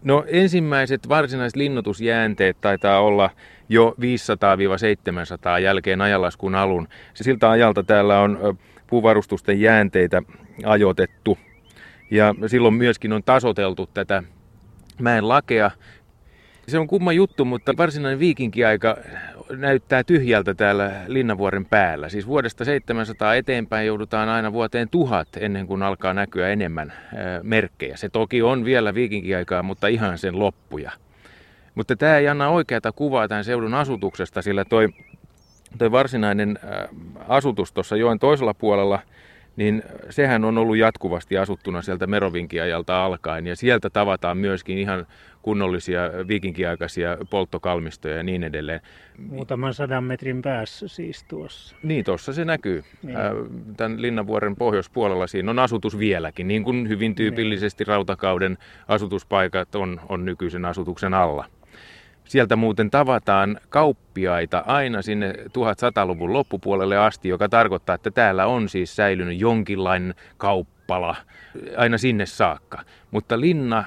No 0.03 0.25
ensimmäiset 0.27 1.09
varsinaiset 1.09 1.55
linnoitusjäänteet 1.55 2.57
taitaa 2.61 2.99
olla 3.01 3.29
jo 3.69 3.95
500-700 5.57 5.59
jälkeen 5.61 6.01
ajanlaskun 6.01 6.55
alun. 6.55 6.87
Siltä 7.13 7.49
ajalta 7.49 7.83
täällä 7.83 8.19
on 8.19 8.57
puuvarustusten 8.89 9.61
jäänteitä 9.61 10.21
ajoitettu. 10.65 11.37
Ja 12.11 12.35
silloin 12.47 12.73
myöskin 12.73 13.13
on 13.13 13.23
tasoteltu 13.23 13.89
tätä 13.93 14.23
mäen 14.99 15.27
lakea. 15.27 15.71
Se 16.67 16.79
on 16.79 16.87
kumma 16.87 17.11
juttu, 17.11 17.45
mutta 17.45 17.77
varsinainen 17.77 18.19
viikinkiaika 18.19 18.97
näyttää 19.49 20.03
tyhjältä 20.03 20.53
täällä 20.53 20.91
Linnavuoren 21.07 21.65
päällä. 21.65 22.09
Siis 22.09 22.27
vuodesta 22.27 22.65
700 22.65 23.35
eteenpäin 23.35 23.87
joudutaan 23.87 24.29
aina 24.29 24.53
vuoteen 24.53 24.89
tuhat 24.89 25.27
ennen 25.37 25.67
kuin 25.67 25.83
alkaa 25.83 26.13
näkyä 26.13 26.49
enemmän 26.49 26.93
merkkejä. 27.43 27.97
Se 27.97 28.09
toki 28.09 28.41
on 28.41 28.65
vielä 28.65 28.93
viikinkiaikaa, 28.93 29.63
mutta 29.63 29.87
ihan 29.87 30.17
sen 30.17 30.39
loppuja. 30.39 30.91
Mutta 31.75 31.95
tämä 31.95 32.17
ei 32.17 32.27
anna 32.27 32.49
oikeata 32.49 32.91
kuvaa 32.91 33.27
tämän 33.27 33.43
seudun 33.43 33.73
asutuksesta, 33.73 34.41
sillä 34.41 34.65
toi 34.65 34.89
Tuo 35.77 35.91
varsinainen 35.91 36.59
äh, 36.63 36.89
asutus 37.27 37.73
tuossa 37.73 37.95
joen 37.95 38.19
toisella 38.19 38.53
puolella, 38.53 38.99
niin 39.55 39.83
sehän 40.09 40.45
on 40.45 40.57
ollut 40.57 40.77
jatkuvasti 40.77 41.37
asuttuna 41.37 41.81
sieltä 41.81 42.07
Merovinkiajalta 42.07 43.05
alkaen. 43.05 43.47
Ja 43.47 43.55
sieltä 43.55 43.89
tavataan 43.89 44.37
myöskin 44.37 44.77
ihan 44.77 45.07
kunnollisia 45.41 46.01
viikinkiaikaisia 46.27 47.17
polttokalmistoja 47.29 48.15
ja 48.17 48.23
niin 48.23 48.43
edelleen. 48.43 48.81
Muutaman 49.17 49.73
sadan 49.73 50.03
metrin 50.03 50.41
päässä 50.41 50.87
siis 50.87 51.23
tuossa. 51.23 51.75
Niin, 51.83 52.05
tuossa 52.05 52.33
se 52.33 52.45
näkyy. 52.45 52.83
Niin. 53.03 53.17
Äh, 53.17 53.31
tämän 53.77 54.01
Linnanvuoren 54.01 54.55
pohjoispuolella 54.55 55.27
siinä 55.27 55.51
on 55.51 55.59
asutus 55.59 55.99
vieläkin, 55.99 56.47
niin 56.47 56.63
kuin 56.63 56.89
hyvin 56.89 57.15
tyypillisesti 57.15 57.83
niin. 57.83 57.87
rautakauden 57.87 58.57
asutuspaikat 58.87 59.75
on, 59.75 60.01
on 60.09 60.25
nykyisen 60.25 60.65
asutuksen 60.65 61.13
alla. 61.13 61.45
Sieltä 62.29 62.55
muuten 62.55 62.91
tavataan 62.91 63.59
kauppiaita 63.69 64.63
aina 64.67 65.01
sinne 65.01 65.33
1100-luvun 65.33 66.33
loppupuolelle 66.33 66.97
asti, 66.97 67.29
joka 67.29 67.49
tarkoittaa, 67.49 67.95
että 67.95 68.11
täällä 68.11 68.45
on 68.45 68.69
siis 68.69 68.95
säilynyt 68.95 69.39
jonkinlainen 69.39 70.15
kauppala 70.37 71.15
aina 71.77 71.97
sinne 71.97 72.25
saakka. 72.25 72.83
Mutta 73.11 73.39
linna 73.39 73.83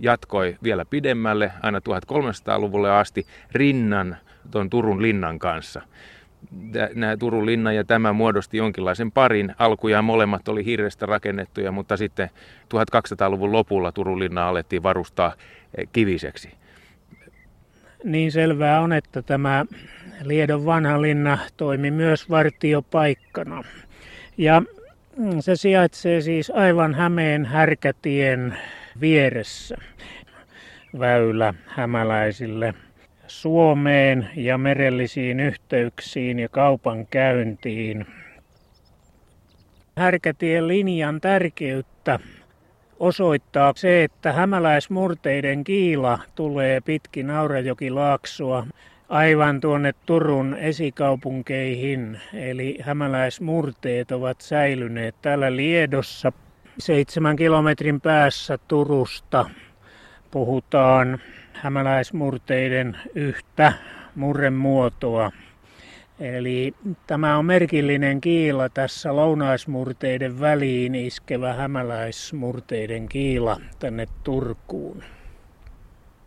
jatkoi 0.00 0.56
vielä 0.62 0.84
pidemmälle, 0.84 1.52
aina 1.62 1.78
1300-luvulle 1.78 2.90
asti, 2.90 3.26
rinnan, 3.52 4.16
tuon 4.50 4.70
Turun 4.70 5.02
linnan 5.02 5.38
kanssa. 5.38 5.82
nämä 6.94 7.16
Turun 7.16 7.46
linna 7.46 7.72
ja 7.72 7.84
tämä 7.84 8.12
muodosti 8.12 8.56
jonkinlaisen 8.56 9.12
parin. 9.12 9.54
Alkujaan 9.58 10.04
molemmat 10.04 10.48
oli 10.48 10.64
hirrestä 10.64 11.06
rakennettuja, 11.06 11.72
mutta 11.72 11.96
sitten 11.96 12.30
1200-luvun 12.74 13.52
lopulla 13.52 13.92
Turun 13.92 14.18
linna 14.18 14.48
alettiin 14.48 14.82
varustaa 14.82 15.32
kiviseksi. 15.92 16.58
Niin 18.04 18.32
selvää 18.32 18.80
on, 18.80 18.92
että 18.92 19.22
tämä 19.22 19.66
Liedon 20.22 20.64
vanha 20.66 21.02
linna 21.02 21.38
toimi 21.56 21.90
myös 21.90 22.30
vartiopaikkana. 22.30 23.64
Ja 24.38 24.62
se 25.40 25.56
sijaitsee 25.56 26.20
siis 26.20 26.50
aivan 26.50 26.94
Hämeen 26.94 27.44
härkätien 27.44 28.58
vieressä 29.00 29.76
väylä 30.98 31.54
hämäläisille 31.66 32.74
Suomeen 33.26 34.30
ja 34.36 34.58
merellisiin 34.58 35.40
yhteyksiin 35.40 36.38
ja 36.38 36.48
kaupan 36.48 37.06
käyntiin. 37.06 38.06
Härkätien 39.96 40.68
linjan 40.68 41.20
tärkeyttä 41.20 42.18
osoittaa 43.00 43.72
se, 43.76 44.04
että 44.04 44.32
hämäläismurteiden 44.32 45.64
kiila 45.64 46.18
tulee 46.34 46.80
pitkin 46.80 47.30
Aurajokilaaksoa 47.30 48.66
aivan 49.08 49.60
tuonne 49.60 49.94
Turun 50.06 50.54
esikaupunkeihin. 50.54 52.20
Eli 52.34 52.78
hämäläismurteet 52.82 54.12
ovat 54.12 54.40
säilyneet 54.40 55.14
täällä 55.22 55.56
Liedossa 55.56 56.32
seitsemän 56.78 57.36
kilometrin 57.36 58.00
päässä 58.00 58.58
Turusta. 58.68 59.50
Puhutaan 60.30 61.18
hämäläismurteiden 61.52 62.98
yhtä 63.14 63.72
murremuotoa. 64.14 65.32
Eli 66.20 66.74
tämä 67.06 67.38
on 67.38 67.44
merkillinen 67.44 68.20
kiila 68.20 68.68
tässä 68.68 69.16
lounaismurteiden 69.16 70.40
väliin 70.40 70.94
iskevä 70.94 71.52
hämäläismurteiden 71.52 73.08
kiila 73.08 73.60
tänne 73.78 74.06
Turkuun. 74.24 75.02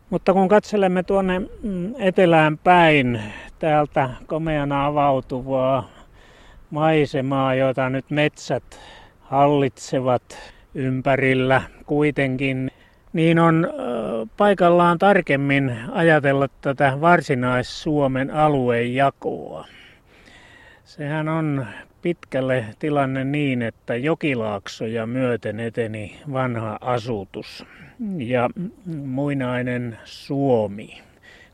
Mutta 0.10 0.34
kun 0.34 0.48
katselemme 0.48 1.04
tuonne 1.04 1.40
mm, 1.40 1.94
etelään 2.00 2.58
päin 2.58 3.22
täältä 3.60 4.10
komeana 4.28 4.86
avautuvaa 4.86 5.90
maisemaa, 6.70 7.56
jota 7.56 7.90
nyt 7.90 8.06
metsät 8.10 8.80
hallitsevat 9.20 10.54
ympärillä 10.76 11.62
kuitenkin, 11.86 12.72
niin 13.14 13.40
on 13.40 13.68
paikallaan 14.38 15.00
tarkemmin 15.00 15.78
ajatella 15.92 16.48
tätä 16.62 16.98
varsinais-Suomen 17.02 18.32
aluejakoa. 18.32 19.66
Sehän 20.92 21.30
on 21.30 21.66
pitkälle 22.02 22.66
tilanne 22.80 23.24
niin, 23.24 23.62
että 23.62 23.96
jokilaaksoja 23.96 25.06
myöten 25.06 25.60
eteni 25.60 26.20
vanha 26.34 26.78
asutus 26.82 27.66
ja 28.18 28.50
muinainen 29.06 29.98
Suomi, 30.04 31.02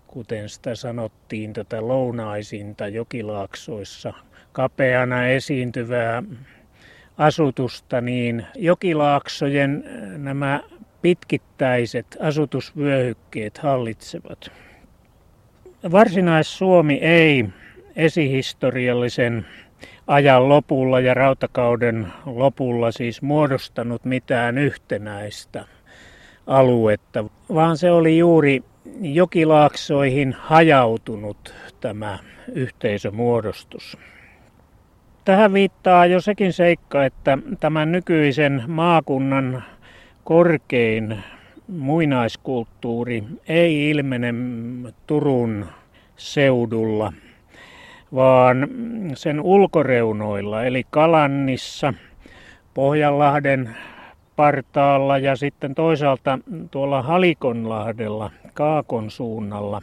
kuten 0.08 0.50
sitä 0.50 0.76
sanottiin, 0.76 1.54
tätä 1.54 1.88
lounaisinta 1.88 2.88
jokilaaksoissa 2.88 4.14
kapeana 4.52 5.28
esiintyvää 5.28 6.24
asutusta, 7.18 8.02
niin 8.02 8.46
jokilaaksojen 8.56 9.84
nämä 10.18 10.64
pitkittäiset 11.02 12.18
asutusvyöhykkeet 12.20 13.58
hallitsevat. 13.58 14.52
Varsinais-Suomi 15.92 16.94
ei 16.94 17.46
esihistoriallisen 17.98 19.46
ajan 20.08 20.50
lopulla 20.50 21.00
ja 21.00 21.14
rautakauden 21.14 22.08
lopulla 22.26 22.92
siis 22.92 23.22
muodostanut 23.22 24.06
mitään 24.06 24.58
yhtenäistä 24.58 25.66
aluetta, 26.48 27.26
vaan 27.54 27.78
se 27.78 27.92
oli 27.92 28.18
juuri 28.18 28.64
jokilaaksoihin 29.02 30.34
hajautunut 30.40 31.54
tämä 31.82 32.20
yhteisömuodostus. 32.54 33.98
Tähän 35.26 35.54
viittaa 35.54 36.06
jo 36.06 36.22
sekin 36.22 36.54
seikka, 36.54 37.06
että 37.06 37.38
tämän 37.60 37.92
nykyisen 37.92 38.64
maakunnan 38.68 39.64
korkein 40.24 41.18
muinaiskulttuuri 41.68 43.24
ei 43.48 43.90
ilmene 43.90 44.34
Turun 45.08 45.66
seudulla, 46.18 47.14
vaan 48.16 48.68
sen 49.14 49.42
ulkoreunoilla, 49.42 50.64
eli 50.64 50.84
Kalannissa, 50.90 51.94
Pohjanlahden 52.74 53.76
partaalla 54.36 55.18
ja 55.18 55.36
sitten 55.36 55.76
toisaalta 55.76 56.40
tuolla 56.72 57.02
Halikonlahdella, 57.02 58.32
Kaakon 58.54 59.12
suunnalla. 59.12 59.82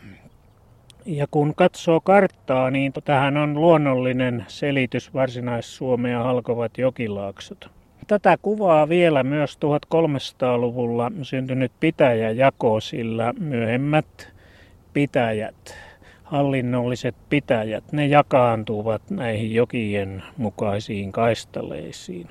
Ja 1.07 1.27
kun 1.31 1.55
katsoo 1.55 2.01
karttaa, 2.01 2.71
niin 2.71 2.93
tähän 3.05 3.37
on 3.37 3.55
luonnollinen 3.55 4.45
selitys 4.49 5.15
Varsinais-Suomea 5.15 6.23
halkovat 6.23 6.79
jokilaaksot. 6.79 7.71
Tätä 8.07 8.37
kuvaa 8.43 8.89
vielä 8.89 9.23
myös 9.23 9.59
1300-luvulla 9.65 11.13
syntynyt 11.23 11.73
pitäjäjako, 11.81 12.81
sillä 12.81 13.35
myöhemmät 13.41 14.33
pitäjät, 14.93 15.77
hallinnolliset 16.25 17.15
pitäjät, 17.29 17.93
ne 17.93 18.07
jakaantuvat 18.07 19.11
näihin 19.11 19.55
jokien 19.55 20.23
mukaisiin 20.37 21.13
kaistaleisiin. 21.13 22.29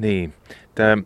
Niin, 0.00 0.34
tämä 0.74 1.02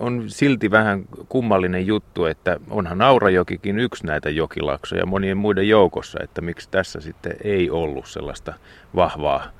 on 0.00 0.24
silti 0.26 0.70
vähän 0.70 1.04
kummallinen 1.28 1.86
juttu, 1.86 2.24
että 2.24 2.60
onhan 2.70 3.02
Aurajokikin 3.02 3.78
yksi 3.78 4.06
näitä 4.06 4.30
jokilaksoja 4.30 5.06
monien 5.06 5.36
muiden 5.36 5.68
joukossa, 5.68 6.18
että 6.22 6.40
miksi 6.40 6.68
tässä 6.70 7.00
sitten 7.00 7.36
ei 7.44 7.70
ollut 7.70 8.06
sellaista 8.06 8.54
vahvaa 8.96 9.50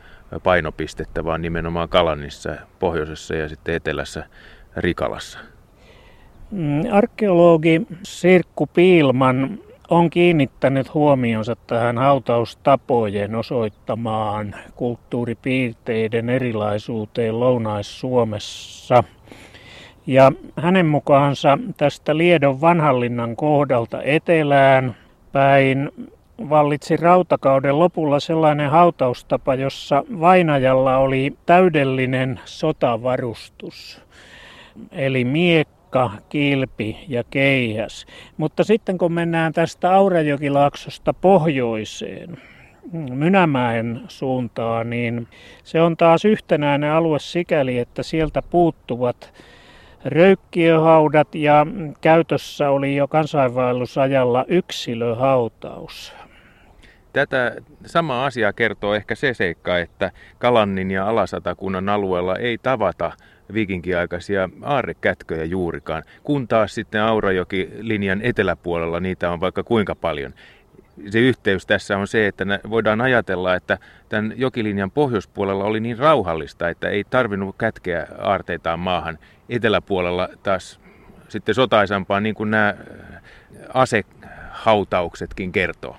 painopistettä, 0.42 1.24
vaan 1.24 1.42
nimenomaan 1.42 1.88
Kalannissa, 1.88 2.56
pohjoisessa 2.78 3.34
ja 3.34 3.48
sitten 3.48 3.74
etelässä 3.74 4.26
Rikalassa. 4.76 5.38
Mm, 6.50 6.82
arkeologi 6.92 7.87
Sirkku 8.02 8.66
Piilman 8.66 9.58
on 9.88 10.11
kiinnittänyt 10.11 10.94
huomionsa 10.94 11.57
tähän 11.66 11.98
hautaustapojen 11.98 13.35
osoittamaan 13.35 14.55
kulttuuripiirteiden 14.77 16.29
erilaisuuteen 16.29 17.40
Lounais-Suomessa. 17.40 19.05
Ja 20.07 20.33
hänen 20.57 20.87
mukaansa 20.87 21.59
tästä 21.77 22.16
Liedon 22.16 22.61
vanhallinnan 22.61 23.37
kohdalta 23.37 24.03
etelään 24.03 24.96
päin 25.33 25.90
vallitsi 26.48 26.96
rautakauden 26.96 27.79
lopulla 27.79 28.20
sellainen 28.20 28.70
hautaustapa, 28.70 29.55
jossa 29.55 30.05
vainajalla 30.20 30.96
oli 30.96 31.37
täydellinen 31.46 32.40
sotavarustus. 32.44 34.03
Eli 34.92 35.24
miekka, 35.24 35.77
kilpi 36.29 37.05
ja 37.09 37.24
keihäs. 37.24 38.07
Mutta 38.37 38.64
sitten 38.64 38.98
kun 38.98 39.12
mennään 39.12 39.53
tästä 39.53 39.94
Aurajokilaaksosta 39.94 41.12
pohjoiseen, 41.14 42.38
Mynämäen 42.92 44.01
suuntaan, 44.09 44.90
niin 44.90 45.29
se 45.64 45.81
on 45.81 45.96
taas 45.96 46.24
yhtenäinen 46.24 46.92
alue 46.92 47.18
sikäli, 47.18 47.79
että 47.79 48.03
sieltä 48.03 48.42
puuttuvat 48.42 49.33
röykkiöhaudat 50.05 51.35
ja 51.35 51.66
käytössä 52.01 52.70
oli 52.70 52.96
jo 52.96 53.09
kansainvaellusajalla 53.09 54.44
yksilöhautaus. 54.48 56.12
Tätä 57.12 57.57
samaa 57.87 58.27
asiaa 58.27 58.53
kertoo 58.53 58.94
ehkä 58.94 59.14
se 59.14 59.35
seikka, 59.35 59.79
että 59.79 60.11
Kalannin 60.38 60.90
ja 60.90 61.09
Alasatakunnan 61.09 61.88
alueella 61.88 62.37
ei 62.37 62.59
tavata 62.59 63.12
viikinkiaikaisia 63.52 64.48
aarrekätköjä 64.62 65.44
juurikaan, 65.44 66.02
kun 66.22 66.48
taas 66.48 66.74
sitten 66.74 67.02
Aurajoki-linjan 67.02 68.20
eteläpuolella 68.22 69.00
niitä 69.00 69.30
on 69.30 69.40
vaikka 69.40 69.62
kuinka 69.62 69.94
paljon. 69.94 70.34
Se 71.11 71.18
yhteys 71.18 71.66
tässä 71.66 71.98
on 71.98 72.08
se, 72.08 72.26
että 72.26 72.44
voidaan 72.70 73.00
ajatella, 73.00 73.54
että 73.54 73.78
tämän 74.08 74.32
jokilinjan 74.37 74.90
pohjoispuolella 74.90 75.64
oli 75.64 75.80
niin 75.80 75.98
rauhallista, 75.98 76.68
että 76.68 76.88
ei 76.88 77.04
tarvinnut 77.04 77.56
kätkeä 77.58 78.06
aarteitaan 78.18 78.80
maahan. 78.80 79.18
Eteläpuolella 79.48 80.28
taas 80.42 80.80
sitten 81.28 81.54
sotaisampaa, 81.54 82.20
niin 82.20 82.34
kuin 82.34 82.50
nämä 82.50 82.74
asehautauksetkin 83.74 85.52
kertoo. 85.52 85.96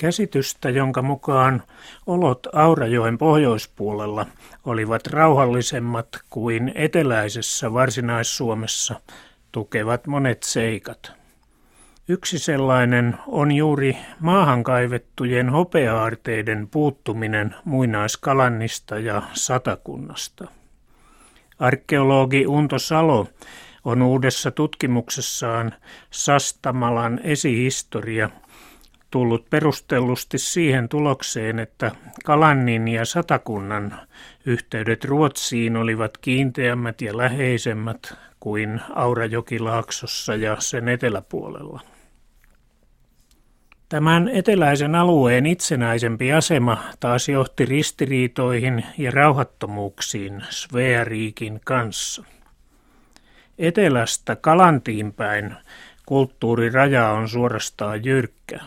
Käsitystä, 0.00 0.70
jonka 0.70 1.02
mukaan 1.02 1.62
olot 2.06 2.46
Aurajoen 2.52 3.18
pohjoispuolella 3.18 4.26
olivat 4.64 5.06
rauhallisemmat 5.06 6.08
kuin 6.30 6.72
eteläisessä 6.74 7.72
Varsinais-Suomessa, 7.72 9.00
tukevat 9.52 10.06
monet 10.06 10.42
seikat. 10.42 11.12
Yksi 12.08 12.38
sellainen 12.38 13.16
on 13.26 13.52
juuri 13.52 13.96
maahan 14.20 14.64
kaivettujen 14.64 15.50
hopeaarteiden 15.50 16.68
puuttuminen 16.68 17.54
muinaiskalannista 17.64 18.98
ja 18.98 19.22
satakunnasta. 19.32 20.48
Arkeologi 21.58 22.46
Unto 22.46 22.78
Salo 22.78 23.26
on 23.84 24.02
uudessa 24.02 24.50
tutkimuksessaan 24.50 25.74
Sastamalan 26.10 27.20
esihistoria 27.22 28.30
tullut 29.10 29.50
perustellusti 29.50 30.38
siihen 30.38 30.88
tulokseen, 30.88 31.58
että 31.58 31.90
Kalannin 32.24 32.88
ja 32.88 33.04
Satakunnan 33.04 34.00
yhteydet 34.46 35.04
Ruotsiin 35.04 35.76
olivat 35.76 36.18
kiinteämmät 36.18 37.00
ja 37.00 37.16
läheisemmät 37.16 38.14
kuin 38.40 38.80
Aurajokilaaksossa 38.94 40.34
ja 40.34 40.56
sen 40.60 40.88
eteläpuolella. 40.88 41.80
Tämän 43.88 44.28
eteläisen 44.28 44.94
alueen 44.94 45.46
itsenäisempi 45.46 46.32
asema 46.32 46.84
taas 47.00 47.28
johti 47.28 47.64
ristiriitoihin 47.64 48.84
ja 48.98 49.10
rauhattomuuksiin 49.10 50.42
Sveariikin 50.50 51.60
kanssa. 51.64 52.24
Etelästä 53.58 54.36
Kalantiin 54.36 55.12
päin 55.12 55.56
kulttuuriraja 56.06 57.10
on 57.10 57.28
suorastaan 57.28 58.04
jyrkkä. 58.04 58.60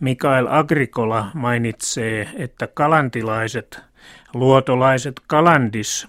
Mikael 0.00 0.46
Agrikola 0.50 1.30
mainitsee, 1.34 2.28
että 2.36 2.66
kalantilaiset, 2.66 3.80
luotolaiset 4.34 5.20
kalandis 5.26 6.08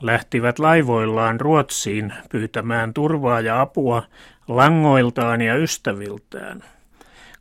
lähtivät 0.00 0.58
laivoillaan 0.58 1.40
Ruotsiin 1.40 2.12
pyytämään 2.30 2.94
turvaa 2.94 3.40
ja 3.40 3.60
apua 3.60 4.02
langoiltaan 4.48 5.40
ja 5.40 5.56
ystäviltään– 5.56 6.64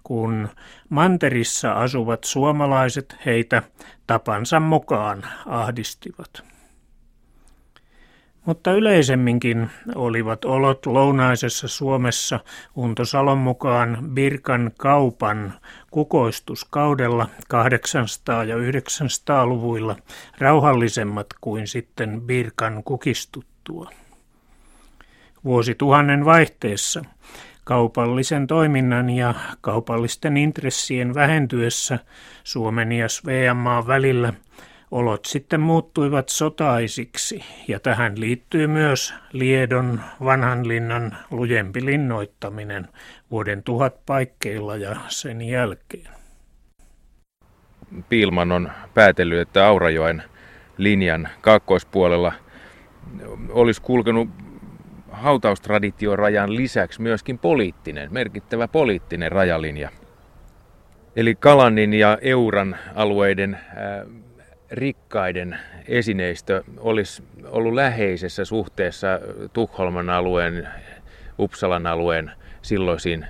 kun 0.04 0.50
manterissa 0.90 1.72
asuvat 1.72 2.24
suomalaiset 2.24 3.16
heitä 3.26 3.64
tapansa 4.08 4.60
mukaan 4.60 5.26
ahdistivat. 5.46 6.53
Mutta 8.46 8.72
yleisemminkin 8.72 9.70
olivat 9.96 10.46
olot 10.46 10.86
lounaisessa 10.86 11.68
Suomessa 11.68 12.40
Untosalon 12.76 13.38
mukaan 13.38 13.98
Birkan 14.14 14.72
kaupan 14.78 15.54
kukoistuskaudella 15.92 17.28
800- 17.54 18.48
ja 18.48 18.56
900-luvuilla 18.56 19.96
rauhallisemmat 20.38 21.28
kuin 21.42 21.68
sitten 21.68 22.22
Birkan 22.22 22.84
kukistuttua. 22.84 23.90
Vuosituhannen 25.44 26.26
vaihteessa 26.26 27.04
Kaupallisen 27.64 28.48
toiminnan 28.48 29.10
ja 29.10 29.34
kaupallisten 29.62 30.38
intressien 30.38 31.14
vähentyessä 31.14 32.00
Suomen 32.44 32.92
ja 32.92 33.10
Sveanmaan 33.10 33.88
välillä 33.88 34.34
olot 34.94 35.26
sitten 35.26 35.62
muuttuivat 35.62 36.30
sotaisiksi 36.30 37.44
ja 37.68 37.80
tähän 37.80 38.20
liittyy 38.20 38.68
myös 38.68 39.14
Liedon 39.32 40.02
vanhanlinnan 40.24 41.18
lujempi 41.32 41.86
linnoittaminen 41.86 42.88
vuoden 43.32 43.64
tuhat 43.64 44.06
paikkeilla 44.06 44.76
ja 44.76 44.96
sen 45.08 45.42
jälkeen. 45.42 46.10
Piilman 48.10 48.52
on 48.52 48.72
päätellyt, 48.94 49.40
että 49.40 49.68
Aurajoen 49.68 50.24
linjan 50.78 51.30
kaakkoispuolella 51.42 52.34
olisi 53.50 53.82
kulkenut 53.82 54.30
hautaustraditiorajan 55.12 56.56
lisäksi 56.56 57.02
myöskin 57.02 57.40
poliittinen, 57.40 58.14
merkittävä 58.14 58.68
poliittinen 58.68 59.32
rajalinja. 59.32 59.90
Eli 61.16 61.36
Kalanin 61.36 61.94
ja 61.94 62.18
Euran 62.22 62.78
alueiden 62.96 63.60
rikkaiden 64.74 65.58
esineistö 65.88 66.64
olisi 66.78 67.24
ollut 67.46 67.74
läheisessä 67.74 68.46
suhteessa 68.46 69.08
Tukholman 69.54 70.10
alueen, 70.10 70.68
Uppsalan 71.40 71.88
alueen 71.88 72.32
silloisiin 72.62 73.26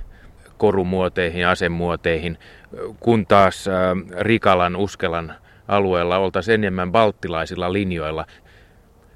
korumuoteihin 0.57 1.47
asemuoteihin, 1.47 2.37
kun 2.99 3.25
taas 3.25 3.67
äh, 3.67 3.73
Rikalan, 4.19 4.75
Uskelan 4.75 5.35
alueella 5.67 6.17
oltaisiin 6.17 6.53
enemmän 6.53 6.91
balttilaisilla 6.91 7.73
linjoilla. 7.73 8.25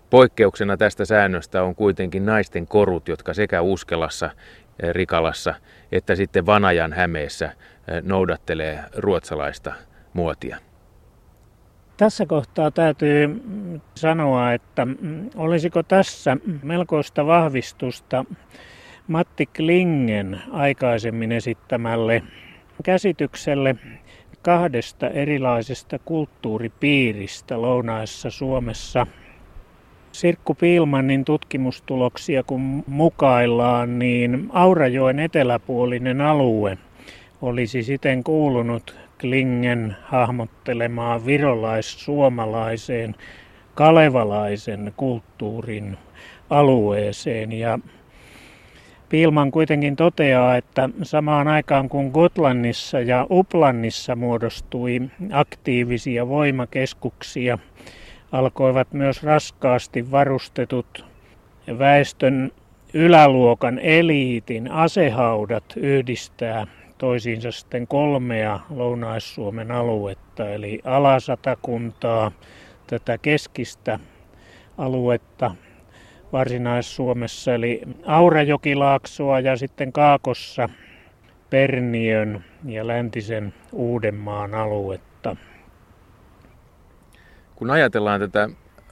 Poikkeuksena 0.10 0.78
tästä 0.78 1.06
säännöstä 1.06 1.63
on 1.63 1.76
kuitenkin 1.76 2.26
naisten 2.26 2.68
korut, 2.68 3.08
jotka 3.08 3.34
sekä 3.34 3.62
Uskelassa, 3.62 4.30
eh, 4.84 4.90
Rikalassa 4.92 5.56
että 5.92 6.16
sitten 6.16 6.46
Vanajan 6.46 6.94
hämeessä 6.94 7.46
eh, 7.46 7.54
noudattelee 8.04 8.80
ruotsalaista 8.96 9.74
muotia. 10.13 10.58
Tässä 11.98 12.26
kohtaa 12.26 12.72
täytyy 12.72 13.42
sanoa, 13.96 14.54
että 14.54 14.88
olisiko 15.36 15.84
tässä 15.84 16.38
melkoista 16.64 17.26
vahvistusta 17.26 18.26
Matti 19.08 19.46
Klingen 19.46 20.42
aikaisemmin 20.52 21.32
esittämälle 21.32 22.24
käsitykselle 22.84 23.76
kahdesta 24.42 25.10
erilaisesta 25.10 26.00
kulttuuripiiristä 26.00 27.62
lounaessa 27.62 28.30
Suomessa– 28.30 29.08
Sirkku 30.18 30.54
Piilmannin 30.54 31.26
tutkimustuloksia 31.26 32.44
kun 32.44 32.84
mukaillaan, 32.88 34.00
niin 34.00 34.50
Aurajoen 34.54 35.20
eteläpuolinen 35.20 36.22
alue 36.22 36.78
olisi 37.42 37.84
siten 37.84 38.24
kuulunut 38.24 38.96
Klingen 39.22 39.96
hahmottelemaan 40.04 41.26
virolais-suomalaiseen 41.26 43.16
kalevalaisen 43.76 44.94
kulttuurin 44.98 45.98
alueeseen. 46.50 47.52
Ja 47.52 47.80
Piilman 49.10 49.52
kuitenkin 49.52 49.96
toteaa, 49.96 50.58
että 50.58 50.90
samaan 51.04 51.48
aikaan 51.48 51.90
kun 51.90 52.12
Gotlannissa 52.12 53.00
ja 53.00 53.28
Uplannissa 53.30 54.16
muodostui 54.16 55.02
aktiivisia 55.32 56.28
voimakeskuksia, 56.28 57.58
alkoivat 58.32 58.94
myös 58.94 59.24
raskaasti 59.24 60.12
varustetut 60.12 61.06
väestön 61.80 62.52
yläluokan 62.94 63.80
eliitin 63.80 64.72
asehaudat 64.72 65.64
yhdistää 65.76 66.68
toisiinsa 66.98 67.52
sitten 67.52 67.88
kolmea 67.88 68.60
Lounais-Suomen 68.70 69.72
aluetta, 69.72 70.50
eli 70.50 70.80
Alasatakuntaa, 70.84 72.32
tätä 72.88 73.18
keskistä 73.18 74.00
aluetta 74.78 75.56
Varsinais-Suomessa, 76.34 77.54
eli 77.54 77.82
Aurajokilaaksoa 78.06 79.40
ja 79.40 79.58
sitten 79.58 79.94
Kaakossa 79.94 80.70
Perniön 81.50 82.44
ja 82.66 82.88
läntisen 82.88 83.54
Uudenmaan 83.72 84.54
aluetta. 84.54 85.36
Kun 87.56 87.70
ajatellaan 87.70 88.20
tätä 88.20 88.50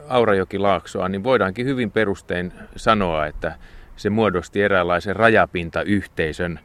Aurajokilaaksoa, 0.08 1.10
niin 1.10 1.24
voidaankin 1.24 1.66
hyvin 1.66 1.92
perustein 1.92 2.54
sanoa, 2.76 3.26
että 3.26 3.56
se 3.96 4.10
muodosti 4.10 4.62
eräänlaisen 4.62 5.16
rajapintayhteisön 5.16 6.60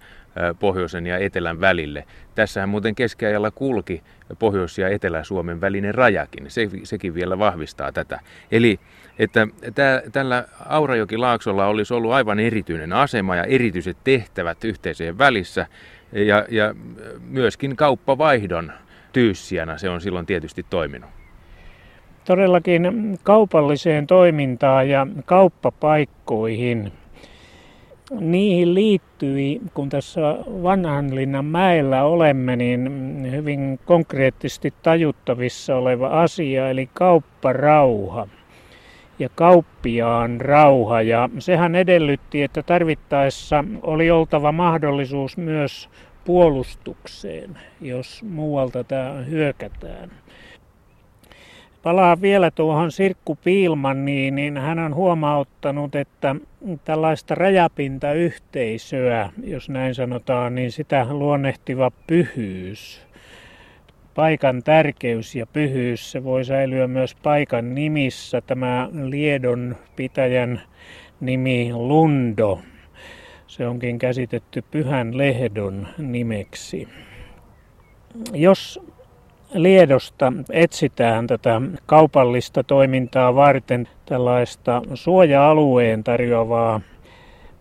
pohjoisen 0.58 1.06
ja 1.06 1.18
etelän 1.18 1.60
välille. 1.60 2.04
Tässähän 2.34 2.68
muuten 2.68 2.94
keskiajalla 2.94 3.50
kulki 3.50 4.02
Pohjois- 4.38 4.78
ja 4.78 4.88
Etelä-Suomen 4.88 5.60
välinen 5.60 5.94
rajakin. 5.94 6.50
Se, 6.50 6.68
sekin 6.82 7.14
vielä 7.14 7.38
vahvistaa 7.38 7.92
tätä. 7.92 8.20
Eli 8.52 8.80
että 9.18 9.46
tä, 9.74 10.02
tällä 10.12 10.44
Aurajokilaaksolla 10.66 11.66
olisi 11.66 11.94
ollut 11.94 12.12
aivan 12.12 12.40
erityinen 12.40 12.92
asema 12.92 13.36
ja 13.36 13.44
erityiset 13.44 13.96
tehtävät 14.04 14.64
yhteisöjen 14.64 15.18
välissä 15.18 15.66
ja, 16.12 16.46
ja 16.48 16.74
myöskin 17.28 17.76
kauppavaihdon 17.76 18.72
tyyssijänä 19.12 19.78
se 19.78 19.88
on 19.88 20.00
silloin 20.00 20.26
tietysti 20.26 20.66
toiminut 20.70 21.10
todellakin 22.24 23.18
kaupalliseen 23.22 24.06
toimintaan 24.06 24.88
ja 24.88 25.06
kauppapaikkoihin. 25.24 26.92
Niihin 28.10 28.74
liittyi, 28.74 29.60
kun 29.74 29.88
tässä 29.88 30.20
Vanhanlinnan 30.62 31.44
mäellä 31.44 32.04
olemme, 32.04 32.56
niin 32.56 32.90
hyvin 33.30 33.80
konkreettisesti 33.84 34.74
tajuttavissa 34.82 35.76
oleva 35.76 36.22
asia, 36.22 36.70
eli 36.70 36.88
kaupparauha 36.94 38.28
ja 39.18 39.28
kauppiaan 39.34 40.40
rauha. 40.40 41.02
Ja 41.02 41.28
sehän 41.38 41.74
edellytti, 41.74 42.42
että 42.42 42.62
tarvittaessa 42.62 43.64
oli 43.82 44.10
oltava 44.10 44.52
mahdollisuus 44.52 45.36
myös 45.36 45.88
puolustukseen, 46.24 47.58
jos 47.80 48.22
muualta 48.22 48.84
tämä 48.84 49.12
hyökätään. 49.12 50.10
Palaa 51.82 52.20
vielä 52.20 52.50
tuohon 52.50 52.92
Sirkku 52.92 53.38
Piilman, 53.44 54.04
niin 54.04 54.58
hän 54.58 54.78
on 54.78 54.94
huomauttanut, 54.94 55.94
että 55.94 56.36
tällaista 56.84 57.34
rajapintayhteisöä, 57.34 59.30
jos 59.44 59.68
näin 59.68 59.94
sanotaan, 59.94 60.54
niin 60.54 60.72
sitä 60.72 61.06
luonnehtiva 61.10 61.90
pyhyys. 62.06 63.06
Paikan 64.14 64.62
tärkeys 64.62 65.34
ja 65.34 65.46
pyhyys, 65.46 66.12
se 66.12 66.24
voi 66.24 66.44
säilyä 66.44 66.86
myös 66.86 67.14
paikan 67.14 67.74
nimissä. 67.74 68.40
Tämä 68.40 68.88
Liedon 68.92 69.76
pitäjän 69.96 70.60
nimi 71.20 71.70
Lundo, 71.72 72.60
se 73.46 73.66
onkin 73.66 73.98
käsitetty 73.98 74.64
pyhän 74.70 75.18
lehdon 75.18 75.88
nimeksi. 75.98 76.88
Jos 78.32 78.80
Liedosta 79.54 80.32
etsitään 80.50 81.26
tätä 81.26 81.60
kaupallista 81.86 82.62
toimintaa 82.64 83.34
varten 83.34 83.88
tällaista 84.06 84.82
suoja-alueen 84.94 86.04
tarjoavaa 86.04 86.80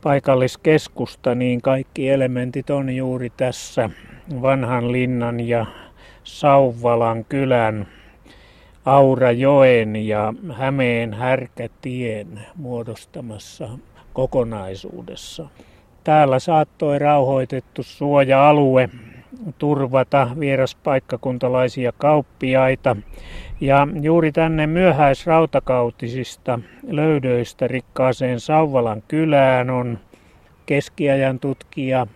paikalliskeskusta, 0.04 1.36
niin 1.36 1.62
kaikki 1.62 2.10
elementit 2.10 2.70
on 2.70 2.96
juuri 2.96 3.30
tässä 3.30 3.90
vanhan 4.42 4.92
linnan 4.92 5.40
ja 5.40 5.66
Sauvalan 6.24 7.26
kylän 7.26 7.88
Aurajoen 8.86 9.96
ja 9.96 10.34
Hämeen 10.54 11.14
härkätien 11.14 12.40
muodostamassa 12.56 13.70
kokonaisuudessa. 14.14 15.50
Täällä 16.04 16.40
saattoi 16.40 17.00
rauhoitettu 17.00 17.84
suoja-alue 17.84 18.90
turvata 19.58 20.28
vieraspaikkakuntalaisia 20.40 21.92
kauppiaita. 21.92 22.96
Ja 23.62 23.88
juuri 24.02 24.32
tänne 24.32 24.68
myöhäisrautakautisista 24.68 26.60
löydöistä 26.88 27.68
rikkaaseen 27.68 28.40
Sauvalan 28.40 29.04
kylään 29.08 29.70
on 29.70 30.00
keskiajan 30.66 31.40
tutkija 31.40 32.08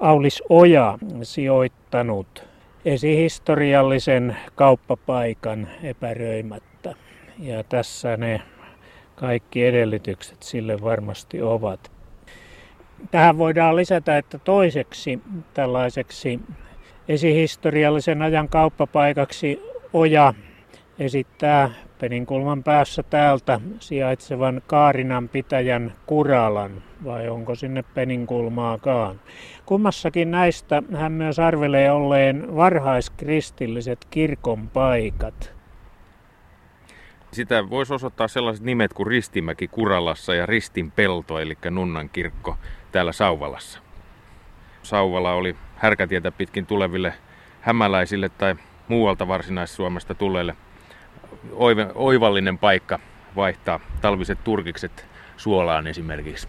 Aulis 0.00 0.42
Oja 0.48 0.98
sijoittanut 1.22 2.48
esihistoriallisen 2.84 4.36
kauppapaikan 4.54 5.68
epäröimättä. 5.82 6.94
Ja 7.38 7.64
tässä 7.64 8.16
ne 8.16 8.42
kaikki 9.14 9.66
edellytykset 9.66 10.42
sille 10.42 10.80
varmasti 10.82 11.42
ovat. 11.42 11.97
Tähän 13.10 13.38
voidaan 13.38 13.76
lisätä, 13.76 14.18
että 14.18 14.38
toiseksi 14.38 15.20
tällaiseksi 15.54 16.40
esihistoriallisen 17.08 18.22
ajan 18.22 18.48
kauppapaikaksi 18.48 19.62
Oja 19.92 20.34
esittää 20.98 21.70
Peninkulman 22.00 22.62
päässä 22.62 23.02
täältä 23.02 23.60
sijaitsevan 23.80 24.62
Kaarinan 24.66 25.28
pitäjän 25.28 25.94
Kuralan, 26.06 26.82
vai 27.04 27.28
onko 27.28 27.54
sinne 27.54 27.82
Peninkulmaakaan. 27.82 29.20
Kummassakin 29.66 30.30
näistä 30.30 30.82
hän 30.94 31.12
myös 31.12 31.38
arvelee 31.38 31.92
olleen 31.92 32.56
varhaiskristilliset 32.56 34.04
kirkon 34.10 34.68
paikat. 34.68 35.54
Sitä 37.32 37.70
voisi 37.70 37.94
osoittaa 37.94 38.28
sellaiset 38.28 38.64
nimet 38.64 38.92
kuin 38.92 39.06
Ristimäki 39.06 39.68
Kuralassa 39.68 40.34
ja 40.34 40.46
Ristinpelto, 40.46 41.38
eli 41.38 41.58
Nunnan 41.70 42.08
kirkko 42.08 42.56
täällä 42.92 43.12
Sauvalassa. 43.12 43.78
Sauvala 44.82 45.34
oli 45.34 45.56
härkätietä 45.76 46.30
pitkin 46.30 46.66
tuleville 46.66 47.14
hämäläisille 47.60 48.28
tai 48.28 48.56
muualta 48.88 49.28
Varsinais-Suomesta 49.28 50.14
tulleille 50.14 50.56
oivallinen 51.94 52.58
paikka 52.58 52.98
vaihtaa 53.36 53.80
talviset 54.00 54.44
turkikset 54.44 55.06
suolaan 55.36 55.86
esimerkiksi. 55.86 56.48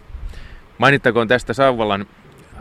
Mainittakoon 0.78 1.28
tästä 1.28 1.52
Sauvalan 1.52 2.06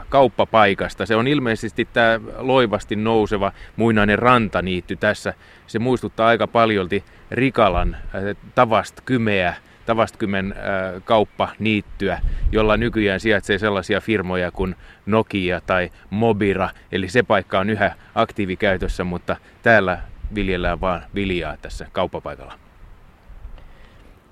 kauppapaikasta. 0.10 1.06
Se 1.06 1.15
on 1.15 1.28
ilmeisesti 1.28 1.88
tämä 1.94 2.20
loivasti 2.38 2.96
nouseva 2.96 3.52
muinainen 3.76 4.20
rantaniitty 4.20 4.96
tässä. 4.96 5.34
Se 5.68 5.80
muistuttaa 5.80 6.28
aika 6.28 6.48
paljolti 6.48 7.04
Rikalan 7.32 7.96
äh, 7.96 8.22
tavast 8.56 9.02
kymeä 9.06 9.56
Tavastkymen 9.89 10.52
äh, 10.58 11.04
kauppaniittyä, 11.06 12.21
jolla 12.52 12.78
nykyään 12.78 13.19
sijaitsee 13.19 13.58
sellaisia 13.58 14.02
firmoja 14.02 14.52
kuin 14.52 14.75
Nokia 15.06 15.62
tai 15.62 15.89
Mobira, 16.10 16.69
eli 16.91 17.10
se 17.10 17.23
paikka 17.23 17.60
on 17.60 17.69
yhä 17.69 17.95
aktiivikäytössä, 18.15 19.04
mutta 19.04 19.36
täällä 19.62 19.99
viljellään 20.36 20.82
vaan 20.82 21.02
viljaa 21.15 21.58
tässä 21.62 21.88
kauppapaikalla. 21.91 22.54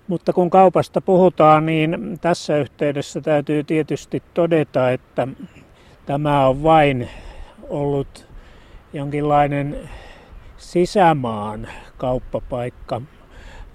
Mutta 0.08 0.34
kun 0.34 0.50
kaupasta 0.50 1.02
puhutaan, 1.02 1.66
niin 1.66 2.18
tässä 2.22 2.58
yhteydessä 2.58 3.22
täytyy 3.22 3.64
tietysti 3.64 4.24
todeta, 4.34 4.92
että 4.92 5.28
tämä 6.06 6.48
on 6.48 6.64
vain 6.64 7.10
ollut 7.70 8.28
jonkinlainen 8.94 9.90
sisämaan 10.58 11.68
kauppapaikka 11.98 13.02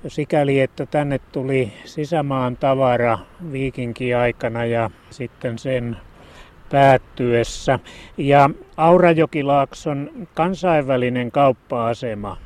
sikäli, 0.09 0.61
että 0.61 0.87
tänne 0.87 1.19
tuli 1.19 1.73
sisämaan 1.85 2.57
tavara 2.57 3.19
viikinkin 3.53 4.17
aikana 4.17 4.65
ja 4.65 4.91
sitten 5.11 5.59
sen 5.59 5.97
päättyessä. 6.71 7.79
Ja 8.17 8.51
Aurajokilaakson 8.77 10.11
kansainvälinen 10.35 11.33
kauppa-asema 11.33 12.37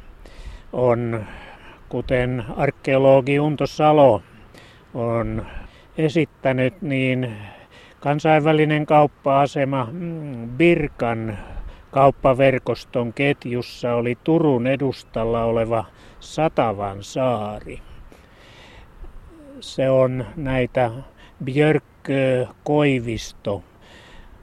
on, 0.73 1.25
kuten 1.88 2.45
arkeologi 2.57 3.40
Unto 3.40 3.66
Salo 3.66 4.23
on 4.95 5.47
esittänyt, 5.99 6.83
niin 6.83 7.37
kansainvälinen 8.01 8.87
kauppa-asema 8.87 9.88
mm, 9.92 10.49
Birkan 10.49 11.38
kauppaverkoston 11.90 13.12
ketjussa 13.12 13.95
oli 13.95 14.19
Turun 14.25 14.66
edustalla 14.66 15.45
oleva 15.45 15.85
Satavan 16.35 17.03
saari. 17.03 17.81
Se 19.61 19.91
on 19.91 20.27
näitä 20.37 20.91
Björkö 21.45 22.47
Koivisto 22.65 23.62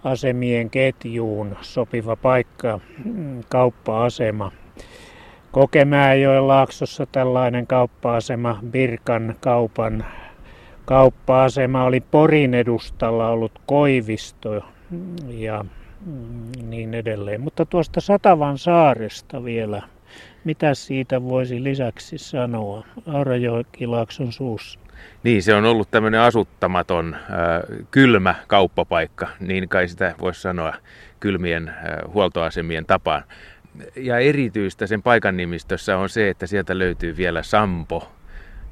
asemien 0.03 0.69
ketjuun 0.69 1.57
sopiva 1.61 2.15
paikka, 2.15 2.79
mm, 3.05 3.43
kauppa-asema. 3.49 4.51
Kokemäenjoen 5.51 6.47
laaksossa 6.47 7.05
tällainen 7.05 7.67
kauppa-asema, 7.67 8.59
Birkan 8.71 9.35
kaupan 9.39 10.05
kauppa-asema 10.85 11.83
oli 11.83 12.01
Porin 12.01 12.53
edustalla 12.53 13.29
ollut 13.29 13.61
Koivisto 13.65 14.63
ja 15.27 15.65
mm, 16.05 16.69
niin 16.69 16.93
edelleen. 16.93 17.41
Mutta 17.41 17.65
tuosta 17.65 18.01
Satavan 18.01 18.57
saaresta 18.57 19.43
vielä 19.43 19.81
mitä 20.43 20.73
siitä 20.73 21.23
voisi 21.23 21.63
lisäksi 21.63 22.17
sanoa 22.17 22.85
Aurajokilaakson 23.07 24.31
suussa? 24.31 24.79
Niin, 25.23 25.43
se 25.43 25.55
on 25.55 25.65
ollut 25.65 25.91
tämmöinen 25.91 26.19
asuttamaton, 26.19 27.15
äh, 27.15 27.21
kylmä 27.91 28.35
kauppapaikka, 28.47 29.27
niin 29.39 29.69
kai 29.69 29.87
sitä 29.87 30.15
voisi 30.21 30.41
sanoa 30.41 30.73
kylmien 31.19 31.69
äh, 31.69 31.75
huoltoasemien 32.13 32.85
tapaan. 32.85 33.23
Ja 33.95 34.19
erityistä 34.19 34.87
sen 34.87 35.01
paikan 35.01 35.37
nimistössä 35.37 35.97
on 35.97 36.09
se, 36.09 36.29
että 36.29 36.47
sieltä 36.47 36.79
löytyy 36.79 37.17
vielä 37.17 37.43
Sampo, 37.43 38.11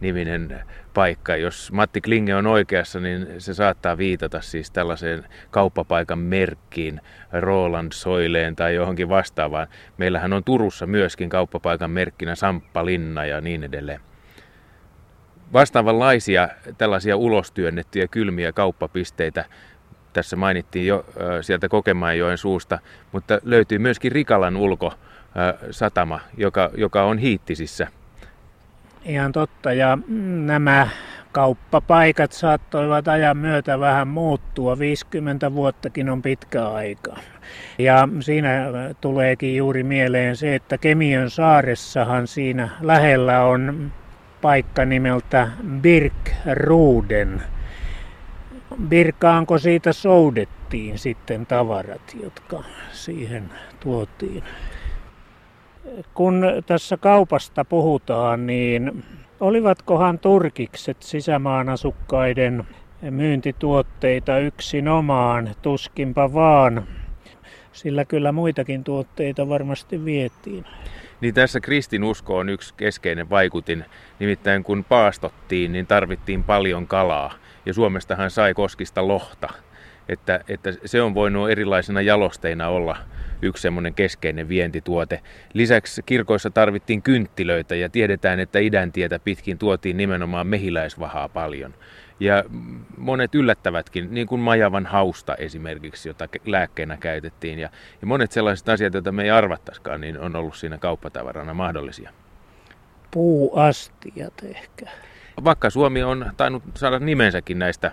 niminen 0.02 0.62
paikka. 0.94 1.36
Jos 1.36 1.72
Matti 1.72 2.02
Klinge 2.02 2.36
on 2.36 2.48
oikeassa, 2.48 3.00
niin 3.00 3.28
se 3.38 3.54
saattaa 3.54 3.98
viitata 3.98 4.42
siis 4.42 4.72
tällaiseen 4.72 5.26
kauppapaikan 5.52 6.20
merkkiin, 6.20 7.02
Roland 7.32 7.92
Soileen 7.92 8.56
tai 8.56 8.76
johonkin 8.76 9.10
vastaavaan. 9.10 9.68
Meillähän 9.98 10.34
on 10.34 10.44
Turussa 10.44 10.88
myöskin 10.88 11.30
kauppapaikan 11.30 11.92
merkkinä 11.92 12.36
Samppalinna 12.36 13.26
ja 13.26 13.42
niin 13.42 13.64
edelleen. 13.64 14.00
Vastaavanlaisia 15.54 16.50
tällaisia 16.78 17.18
ulostyönnettyjä 17.18 18.08
kylmiä 18.08 18.52
kauppapisteitä 18.52 19.46
tässä 20.14 20.36
mainittiin 20.36 20.88
jo 20.88 21.06
sieltä 21.42 21.70
Kokemäenjoen 21.70 22.38
suusta, 22.38 22.80
mutta 23.12 23.40
löytyy 23.44 23.80
myöskin 23.80 24.12
Rikalan 24.12 24.58
ulko 24.58 24.94
satama, 25.72 26.20
joka, 26.38 26.70
joka 26.78 27.04
on 27.04 27.18
Hiittisissä– 27.18 27.88
Ihan 29.06 29.32
totta. 29.32 29.74
Ja 29.74 29.98
nämä 30.46 30.88
kauppapaikat 31.32 32.32
saattoivat 32.32 33.08
ajan 33.08 33.38
myötä 33.38 33.80
vähän 33.80 34.08
muuttua. 34.08 34.80
50 34.80 35.54
vuottakin 35.54 36.10
on 36.10 36.22
pitkä 36.22 36.68
aika. 36.68 37.16
Ja 37.78 38.08
siinä 38.20 38.50
tuleekin 39.02 39.56
juuri 39.56 39.84
mieleen 39.84 40.38
se, 40.38 40.56
että 40.56 40.78
Kemiön 40.78 41.30
saaressahan 41.30 42.28
siinä 42.28 42.70
lähellä 42.82 43.44
on 43.46 43.92
paikka 44.42 44.86
nimeltä 44.86 45.48
Birkruden. 45.82 47.44
Birkaanko 48.88 49.58
siitä 49.58 49.94
soudettiin 49.94 51.00
sitten 51.00 51.46
tavarat, 51.46 52.16
jotka 52.24 52.64
siihen 52.92 53.50
tuotiin? 53.80 54.44
Kun 56.13 56.44
tässä 56.65 56.98
kaupasta 56.98 57.65
puhutaan, 57.65 58.48
niin 58.48 59.04
olivatkohan 59.39 60.20
turkikset 60.20 60.98
sisämaan 61.00 61.70
asukkaiden 61.70 62.67
myyntituotteita 63.02 64.39
yksinomaan, 64.39 65.56
tuskinpa 65.62 66.34
vaan, 66.34 66.88
sillä 67.72 68.06
kyllä 68.06 68.32
muitakin 68.32 68.84
tuotteita 68.84 69.50
varmasti 69.50 70.06
vietiin. 70.06 70.65
Niin 71.22 71.34
tässä 71.34 71.60
kristinusko 71.60 72.38
on 72.38 72.50
yksi 72.50 72.74
keskeinen 72.78 73.30
vaikutin. 73.30 73.86
Nimittäin 74.20 74.63
kun 74.63 74.84
paastottiin, 74.84 75.72
niin 75.72 75.88
tarvittiin 75.88 76.44
paljon 76.44 76.88
kalaa. 76.88 77.34
Ja 77.65 77.74
Suomestahan 77.74 78.32
sai 78.32 78.54
koskista 78.54 79.08
lohta. 79.08 79.50
Että, 80.10 80.39
että 80.48 80.74
se 80.86 81.02
on 81.02 81.13
voinut 81.13 81.50
erilaisena 81.50 82.02
jalosteina 82.02 82.67
olla 82.67 82.98
yksi 83.41 83.62
semmoinen 83.62 83.93
keskeinen 83.93 84.49
vientituote. 84.49 85.21
Lisäksi 85.54 86.04
kirkoissa 86.06 86.49
tarvittiin 86.49 87.01
kynttilöitä 87.01 87.75
ja 87.75 87.89
tiedetään, 87.89 88.39
että 88.39 88.60
idäntietä 88.60 89.19
pitkin 89.19 89.58
tuotiin 89.58 89.97
nimenomaan 89.97 90.47
mehiläisvahaa 90.47 91.30
paljon. 91.30 91.73
Ja 92.19 92.43
monet 92.97 93.36
yllättävätkin, 93.36 94.13
niin 94.13 94.27
kuin 94.27 94.41
majavan 94.41 94.86
hausta 94.86 95.36
esimerkiksi, 95.36 96.10
jota 96.10 96.27
lääkkeenä 96.45 96.97
käytettiin. 96.97 97.60
Ja, 97.60 97.69
ja 98.01 98.08
monet 98.08 98.32
sellaiset 98.32 98.69
asiat, 98.69 98.93
joita 98.93 99.12
me 99.12 99.23
ei 99.23 99.32
arvattaisikaan, 99.32 100.01
niin 100.01 100.19
on 100.19 100.36
ollut 100.36 100.56
siinä 100.56 100.77
kauppatavarana 100.77 101.54
mahdollisia. 101.54 102.12
Puuastiat 103.12 104.34
ehkä. 104.43 104.86
Vaikka 105.43 105.69
Suomi 105.69 106.04
on 106.04 106.32
tainnut 106.38 106.63
saada 106.75 106.99
nimensäkin 106.99 107.60
näistä 107.60 107.91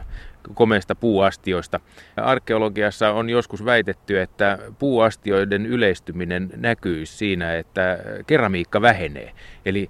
komeista 0.55 0.95
puuastioista. 0.95 1.81
Arkeologiassa 2.17 3.11
on 3.11 3.31
joskus 3.31 3.65
väitetty, 3.65 4.21
että 4.21 4.59
puuastioiden 4.79 5.67
yleistyminen 5.67 6.51
näkyy 6.57 7.07
siinä, 7.07 7.55
että 7.55 7.99
keramiikka 8.27 8.83
vähenee. 8.83 9.33
Eli 9.65 9.89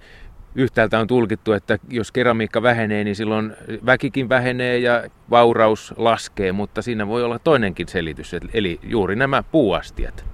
yhtäältä 0.55 0.99
on 0.99 1.07
tulkittu, 1.07 1.53
että 1.53 1.79
jos 1.89 2.13
keramiikka 2.13 2.63
vähenee, 2.63 3.05
niin 3.05 3.17
silloin 3.17 3.57
väkikin 3.87 4.29
vähenee 4.29 4.79
ja 4.79 5.05
vauraus 5.31 5.95
laskee, 5.97 6.53
mutta 6.53 6.83
siinä 6.83 7.07
voi 7.07 7.25
olla 7.25 7.39
toinenkin 7.39 7.89
selitys, 7.89 8.37
eli 8.55 8.81
juuri 8.83 9.17
nämä 9.17 9.43
puuastiat. 9.43 10.25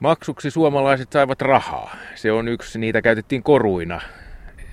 Maksuksi 0.00 0.50
suomalaiset 0.50 1.12
saivat 1.12 1.42
rahaa. 1.42 1.96
Se 2.14 2.32
on 2.32 2.48
yksi, 2.48 2.78
niitä 2.78 3.02
käytettiin 3.02 3.42
koruina 3.42 4.00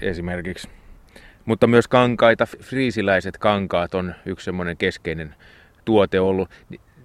esimerkiksi. 0.01 0.69
Mutta 1.45 1.67
myös 1.67 1.87
kankaita, 1.87 2.45
friisiläiset 2.45 3.37
kankaat 3.37 3.95
on 3.95 4.15
yksi 4.25 4.45
semmoinen 4.45 4.77
keskeinen 4.77 5.35
tuote 5.85 6.19
ollut. 6.19 6.49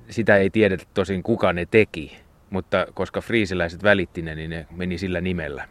Sitä 0.09 0.37
ei 0.37 0.51
tiedetä 0.51 0.85
tosin 0.95 1.23
kuka 1.23 1.53
ne 1.53 1.67
teki, 1.71 2.17
mutta 2.51 2.87
koska 2.95 3.21
friisiläiset 3.21 3.83
välitti 3.83 4.23
ne, 4.23 4.35
niin 4.35 4.51
ne 4.51 4.67
meni 4.71 4.99
sillä 4.99 5.21
nimellä. 5.21 5.69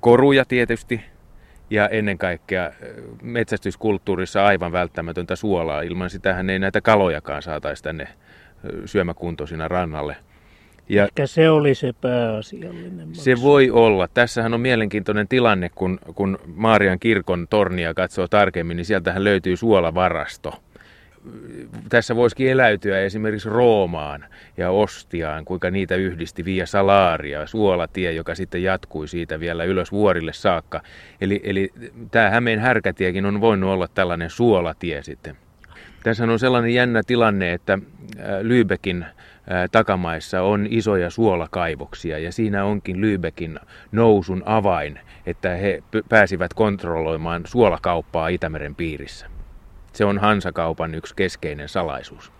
Koruja 0.00 0.44
tietysti 0.44 1.00
ja 1.70 1.88
ennen 1.88 2.18
kaikkea 2.18 2.70
metsästyskulttuurissa 3.22 4.46
aivan 4.46 4.72
välttämätöntä 4.72 5.36
suolaa. 5.36 5.82
Ilman 5.82 6.10
sitähän 6.10 6.50
ei 6.50 6.58
näitä 6.58 6.80
kalojakaan 6.80 7.42
saataisi 7.42 7.82
tänne 7.82 8.08
syömäkuntoisina 8.84 9.68
rannalle– 9.68 10.16
ja 10.88 11.04
Ehkä 11.04 11.26
se 11.26 11.50
oli 11.50 11.74
se 11.74 11.92
pääasiallinen 12.00 13.08
maksu. 13.08 13.22
Se 13.22 13.34
voi 13.42 13.70
olla. 13.70 14.08
Tässähän 14.08 14.54
on 14.54 14.60
mielenkiintoinen 14.60 15.28
tilanne, 15.28 15.70
kun, 15.74 15.98
kun 16.14 16.38
Maarian 16.54 16.98
kirkon 16.98 17.46
tornia 17.50 17.94
katsoo 17.94 18.28
tarkemmin, 18.28 18.76
niin 18.76 18.84
sieltähän 18.84 19.24
löytyy 19.24 19.56
suolavarasto. 19.56 20.62
Tässä 21.88 22.16
voisikin 22.16 22.50
eläytyä 22.50 23.00
esimerkiksi 23.00 23.48
Roomaan 23.48 24.24
ja 24.56 24.70
Ostiaan, 24.70 25.44
kuinka 25.44 25.70
niitä 25.70 25.94
yhdisti 25.94 26.44
Via 26.44 26.66
Salaria, 26.66 27.46
suolatie, 27.46 28.12
joka 28.12 28.34
sitten 28.34 28.62
jatkui 28.62 29.08
siitä 29.08 29.40
vielä 29.40 29.64
ylös 29.64 29.92
vuorille 29.92 30.32
saakka. 30.32 30.80
Eli, 31.20 31.40
eli 31.44 31.70
tämä 32.10 32.30
Hämeen 32.30 32.58
härkätiekin 32.58 33.26
on 33.26 33.40
voinut 33.40 33.70
olla 33.70 33.88
tällainen 33.88 34.30
suolatie 34.30 35.02
sitten. 35.02 35.36
Tässä 36.02 36.24
on 36.24 36.38
sellainen 36.38 36.74
jännä 36.74 37.02
tilanne, 37.06 37.52
että 37.52 37.78
Lübeckin 38.42 39.04
takamaissa 39.72 40.42
on 40.42 40.66
isoja 40.70 41.10
suolakaivoksia 41.10 42.18
ja 42.18 42.32
siinä 42.32 42.64
onkin 42.64 42.96
Lübeckin 42.96 43.60
nousun 43.92 44.42
avain, 44.46 45.00
että 45.26 45.48
he 45.48 45.82
pääsivät 46.08 46.54
kontrolloimaan 46.54 47.42
suolakauppaa 47.46 48.28
Itämeren 48.28 48.74
piirissä. 48.74 49.26
Se 49.92 50.04
on 50.04 50.18
Hansakaupan 50.18 50.94
yksi 50.94 51.14
keskeinen 51.16 51.68
salaisuus. 51.68 52.32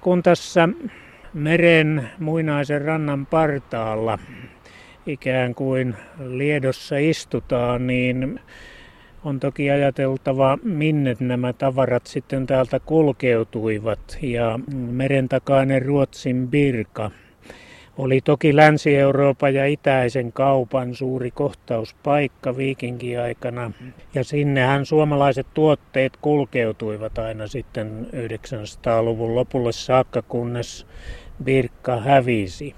Kun 0.00 0.22
tässä 0.22 0.68
meren 1.34 2.10
muinaisen 2.18 2.82
rannan 2.82 3.26
partaalla 3.26 4.18
ikään 5.06 5.54
kuin 5.54 5.96
liedossa 6.18 6.96
istutaan, 6.98 7.86
niin 7.86 8.40
on 9.24 9.40
toki 9.40 9.70
ajateltava, 9.70 10.58
minne 10.62 11.16
nämä 11.20 11.52
tavarat 11.52 12.06
sitten 12.06 12.46
täältä 12.46 12.80
kulkeutuivat. 12.80 14.18
Ja 14.22 14.60
meren 14.72 15.28
takainen 15.28 15.82
Ruotsin 15.82 16.48
Birka 16.48 17.10
oli 17.98 18.20
toki 18.20 18.56
Länsi-Euroopan 18.56 19.54
ja 19.54 19.66
itäisen 19.66 20.32
kaupan 20.32 20.94
suuri 20.94 21.30
kohtauspaikka 21.30 22.56
viikinkiaikana. 22.56 23.72
Ja 24.14 24.24
sinnehän 24.24 24.86
suomalaiset 24.86 25.46
tuotteet 25.54 26.16
kulkeutuivat 26.20 27.18
aina 27.18 27.46
sitten 27.46 28.06
900-luvun 28.12 29.34
lopulle 29.34 29.72
saakka, 29.72 30.22
kunnes 30.22 30.86
Birkka 31.44 32.00
hävisi. 32.00 32.74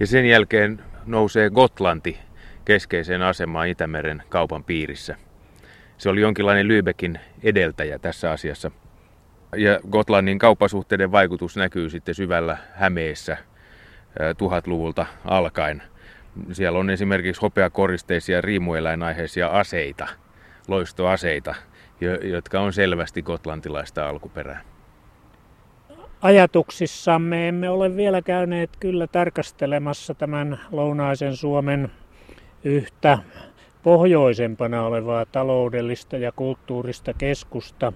Ja 0.00 0.06
sen 0.06 0.26
jälkeen 0.26 0.82
nousee 1.06 1.50
Gotlanti 1.50 2.25
keskeiseen 2.66 3.22
asemaan 3.22 3.68
Itämeren 3.68 4.22
kaupan 4.28 4.64
piirissä. 4.64 5.16
Se 5.98 6.08
oli 6.08 6.20
jonkinlainen 6.20 6.66
Lübeckin 6.66 7.18
edeltäjä 7.42 7.98
tässä 7.98 8.30
asiassa. 8.30 8.70
Ja 9.56 9.80
Gotlannin 9.90 10.38
kauppasuhteiden 10.38 11.12
vaikutus 11.12 11.56
näkyy 11.56 11.90
sitten 11.90 12.14
syvällä 12.14 12.56
Hämeessä 12.74 13.36
tuhatluvulta 14.38 15.06
alkaen. 15.24 15.82
Siellä 16.52 16.78
on 16.78 16.90
esimerkiksi 16.90 17.42
hopeakoristeisia 17.42 18.40
riimueläinaiheisia 18.40 19.48
aseita, 19.48 20.08
loistoaseita, 20.68 21.54
jotka 22.22 22.60
on 22.60 22.72
selvästi 22.72 23.22
gotlantilaista 23.22 24.08
alkuperää. 24.08 24.60
Ajatuksissamme 26.22 27.48
emme 27.48 27.68
ole 27.68 27.96
vielä 27.96 28.22
käyneet 28.22 28.70
kyllä 28.80 29.06
tarkastelemassa 29.06 30.14
tämän 30.14 30.60
lounaisen 30.70 31.36
Suomen 31.36 31.90
yhtä 32.66 33.18
pohjoisempana 33.82 34.86
olevaa 34.86 35.26
taloudellista 35.26 36.16
ja 36.16 36.32
kulttuurista 36.32 37.14
keskusta, 37.14 37.92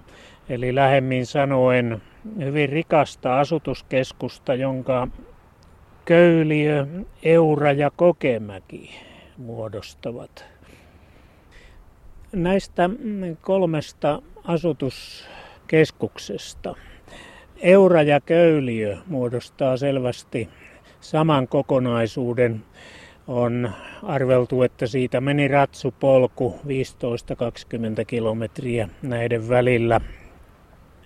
eli 0.49 0.75
lähemmin 0.75 1.25
sanoen 1.25 2.01
hyvin 2.39 2.69
rikasta 2.69 3.39
asutuskeskusta, 3.39 4.55
jonka 4.55 5.07
Köyliö, 6.05 6.87
Eura 7.23 7.71
ja 7.71 7.91
Kokemäki 7.95 8.89
muodostavat. 9.37 10.45
Näistä 12.31 12.89
kolmesta 13.41 14.21
asutuskeskuksesta 14.43 16.75
Eura 17.61 18.01
ja 18.01 18.21
Köyliö 18.21 18.97
muodostaa 19.07 19.77
selvästi 19.77 20.49
saman 21.01 21.47
kokonaisuuden 21.47 22.63
on 23.27 23.71
arveltu, 24.03 24.63
että 24.63 24.87
siitä 24.87 25.21
meni 25.21 25.47
ratsupolku 25.47 26.59
15-20 26.65 26.67
kilometriä 28.07 28.89
näiden 29.01 29.49
välillä. 29.49 30.01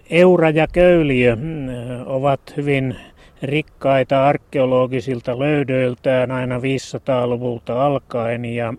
Eura 0.10 0.50
ja 0.50 0.68
Köyliö 0.68 1.36
mm, 1.36 1.68
ovat 2.06 2.42
hyvin 2.58 2.96
rikkaita 3.44 4.28
arkeologisilta 4.28 5.40
löydöiltään 5.40 6.32
aina 6.32 6.58
500-luvulta 6.58 7.86
alkaen 7.86 8.46
ja 8.46 8.74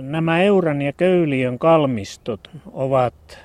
nämä 0.00 0.42
Euran 0.42 0.82
ja 0.82 0.92
Köyliön 0.92 1.58
kalmistot 1.58 2.50
ovat 2.72 3.38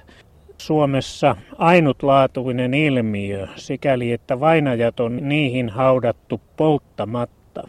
Suomessa 0.58 1.36
ainutlaatuinen 1.58 2.74
ilmiö, 2.74 3.48
sikäli 3.56 4.12
että 4.12 4.40
vainajat 4.40 5.00
on 5.00 5.20
niihin 5.22 5.70
haudattu 5.70 6.42
polttamatta 6.58 7.68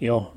jo 0.00 0.32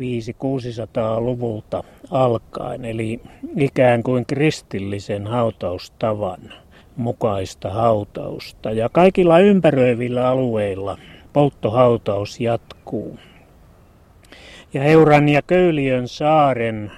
500-600-luvulta 0.00 1.84
alkaen, 2.10 2.84
eli 2.84 3.20
ikään 3.56 4.02
kuin 4.02 4.26
kristillisen 4.26 5.26
hautaustavan 5.26 6.40
mukaista 6.96 7.70
hautausta. 7.70 8.70
Ja 8.70 8.88
kaikilla 8.88 9.38
ympäröivillä 9.38 10.28
alueilla 10.28 10.98
polttohautaus 11.32 12.40
jatkuu. 12.40 13.18
Ja 14.74 14.84
Euran 14.84 15.28
ja 15.28 15.42
Köyliön 15.42 16.08
saaren 16.08 16.90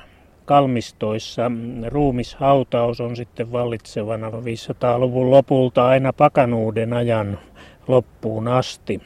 kalmistoissa 0.45 1.51
ruumishautaus 1.89 3.01
on 3.01 3.17
sitten 3.17 3.53
vallitsevana 3.53 4.31
500-luvun 4.31 5.31
lopulta 5.31 5.87
aina 5.87 6.13
pakanuuden 6.13 6.93
ajan 6.93 7.39
loppuun 7.89 8.49
asti. 8.49 9.01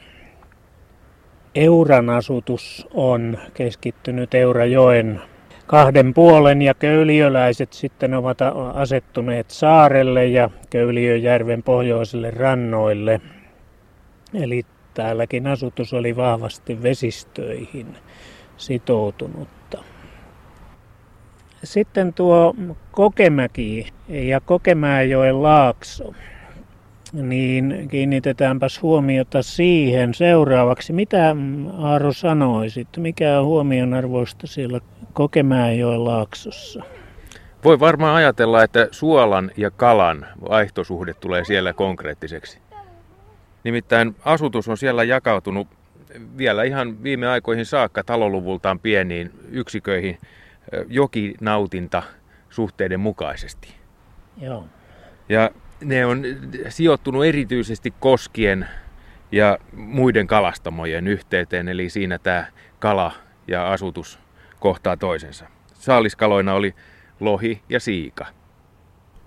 Euran 1.55 2.09
asutus 2.09 2.87
on 2.93 3.37
keskittynyt 3.53 4.33
Eurajoen 4.33 5.21
kahden 5.67 6.13
puolen 6.13 6.61
ja 6.61 6.73
köyliöläiset 6.73 7.73
sitten 7.73 8.13
ovat 8.13 8.37
asettuneet 8.73 9.49
saarelle 9.49 10.27
ja 10.27 10.49
Köyliöjärven 10.69 11.63
pohjoisille 11.63 12.31
rannoille. 12.31 13.21
Eli 14.33 14.63
täälläkin 14.93 15.47
asutus 15.47 15.93
oli 15.93 16.15
vahvasti 16.15 16.83
vesistöihin 16.83 17.87
sitoutunutta. 18.57 19.77
Sitten 21.63 22.13
tuo 22.13 22.55
Kokemäki 22.91 23.87
ja 24.07 24.41
Kokemäenjoen 24.41 25.43
laakso 25.43 26.13
niin 27.13 27.87
kiinnitetäänpäs 27.91 28.81
huomiota 28.81 29.41
siihen 29.41 30.13
seuraavaksi. 30.13 30.93
Mitä 30.93 31.35
Aaro 31.77 32.13
sanoisit? 32.13 32.87
Mikä 32.97 33.39
on 33.39 33.45
huomionarvoista 33.45 34.47
siellä 34.47 34.79
Kokemäenjoen 35.13 36.05
laaksossa? 36.05 36.83
Voi 37.63 37.79
varmaan 37.79 38.15
ajatella, 38.15 38.63
että 38.63 38.87
suolan 38.91 39.51
ja 39.57 39.71
kalan 39.71 40.25
vaihtosuhde 40.49 41.13
tulee 41.13 41.45
siellä 41.45 41.73
konkreettiseksi. 41.73 42.59
Nimittäin 43.63 44.15
asutus 44.25 44.67
on 44.67 44.77
siellä 44.77 45.03
jakautunut 45.03 45.67
vielä 46.37 46.63
ihan 46.63 47.03
viime 47.03 47.27
aikoihin 47.27 47.65
saakka 47.65 48.03
taloluvultaan 48.03 48.79
pieniin 48.79 49.31
yksiköihin 49.49 50.17
jokinautinta 50.87 52.03
suhteiden 52.49 52.99
mukaisesti. 52.99 53.73
Joo. 54.41 54.65
Ja 55.29 55.49
ne 55.83 56.05
on 56.05 56.23
sijoittunut 56.69 57.25
erityisesti 57.25 57.93
koskien 57.99 58.67
ja 59.31 59.57
muiden 59.73 60.27
kalastamojen 60.27 61.07
yhteyteen, 61.07 61.69
eli 61.69 61.89
siinä 61.89 62.19
tämä 62.19 62.45
kala 62.79 63.11
ja 63.47 63.71
asutus 63.71 64.19
kohtaa 64.59 64.97
toisensa. 64.97 65.45
Saaliskaloina 65.73 66.53
oli 66.53 66.75
lohi 67.19 67.61
ja 67.69 67.79
siika. 67.79 68.25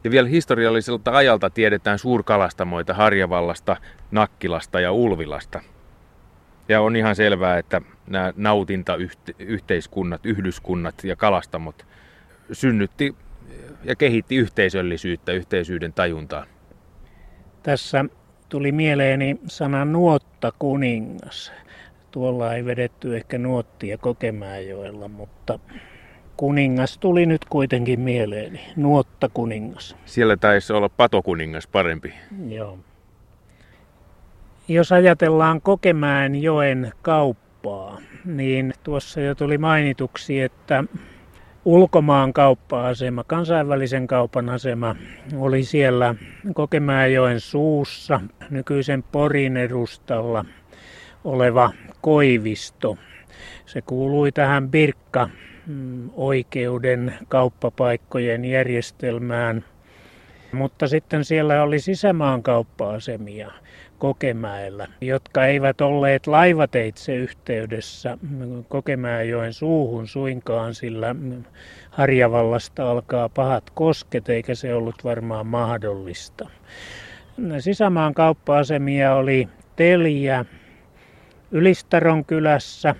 Ja 0.04 0.10
vielä 0.10 0.28
historialliselta 0.28 1.16
ajalta 1.16 1.50
tiedetään 1.50 1.98
suurkalastamoita 1.98 2.94
Harjavallasta, 2.94 3.76
Nakkilasta 4.10 4.80
ja 4.80 4.92
Ulvilasta. 4.92 5.60
Ja 6.68 6.80
on 6.80 6.96
ihan 6.96 7.16
selvää, 7.16 7.58
että 7.58 7.80
nämä 8.06 8.32
nautintayhteiskunnat, 8.36 10.26
yhdyskunnat 10.26 11.04
ja 11.04 11.16
kalastamot 11.16 11.86
synnytti 12.52 13.14
ja 13.84 13.96
kehitti 13.96 14.36
yhteisöllisyyttä, 14.36 15.32
yhteisyyden 15.32 15.92
tajuntaa. 15.92 16.46
Tässä 17.62 18.04
tuli 18.48 18.72
mieleeni 18.72 19.40
sana 19.46 19.84
nuotta 19.84 20.52
kuningas. 20.58 21.52
Tuolla 22.10 22.54
ei 22.54 22.64
vedetty 22.64 23.16
ehkä 23.16 23.38
nuottia 23.38 23.98
Kokemäenjoella, 23.98 25.08
mutta 25.08 25.58
kuningas 26.36 26.98
tuli 26.98 27.26
nyt 27.26 27.44
kuitenkin 27.44 28.00
mieleeni. 28.00 28.60
Nuotta 28.76 29.28
kuningas. 29.34 29.96
Siellä 30.04 30.36
taisi 30.36 30.72
olla 30.72 30.88
patokuningas 30.88 31.66
parempi. 31.66 32.14
Joo. 32.48 32.78
Jos 34.68 34.92
ajatellaan 34.92 35.60
Kokemäenjoen 35.60 36.92
kauppaa, 37.02 37.98
niin 38.24 38.74
tuossa 38.82 39.20
jo 39.20 39.34
tuli 39.34 39.58
mainituksi, 39.58 40.40
että 40.40 40.84
ulkomaan 41.64 42.32
kauppa-asema, 42.32 43.24
kansainvälisen 43.24 44.06
kaupan 44.06 44.48
asema 44.48 44.96
oli 45.36 45.64
siellä 45.64 46.14
Kokemäenjoen 46.54 47.40
suussa, 47.40 48.20
nykyisen 48.50 49.02
Porin 49.02 49.56
edustalla 49.56 50.44
oleva 51.24 51.70
Koivisto. 52.00 52.98
Se 53.66 53.82
kuului 53.82 54.32
tähän 54.32 54.70
Birkka 54.70 55.28
oikeuden 56.14 57.14
kauppapaikkojen 57.28 58.44
järjestelmään. 58.44 59.64
Mutta 60.52 60.88
sitten 60.88 61.24
siellä 61.24 61.62
oli 61.62 61.80
sisämaan 61.80 62.42
kauppa-asemia 62.42 63.50
Kokemäellä, 63.98 64.88
jotka 65.00 65.46
eivät 65.46 65.80
olleet 65.80 66.26
laivateitse 66.26 67.14
yhteydessä 67.16 68.18
Kokemäenjoen 68.68 69.52
suuhun 69.52 70.08
suinkaan, 70.08 70.74
sillä 70.74 71.14
Harjavallasta 71.90 72.90
alkaa 72.90 73.28
pahat 73.28 73.70
kosket, 73.70 74.28
eikä 74.28 74.54
se 74.54 74.74
ollut 74.74 75.04
varmaan 75.04 75.46
mahdollista. 75.46 76.50
Sisämaan 77.58 78.14
kauppa-asemia 78.14 79.14
oli 79.14 79.48
Teliä 79.76 80.44
Ylistaron 81.50 82.24
kylässä 82.24 82.94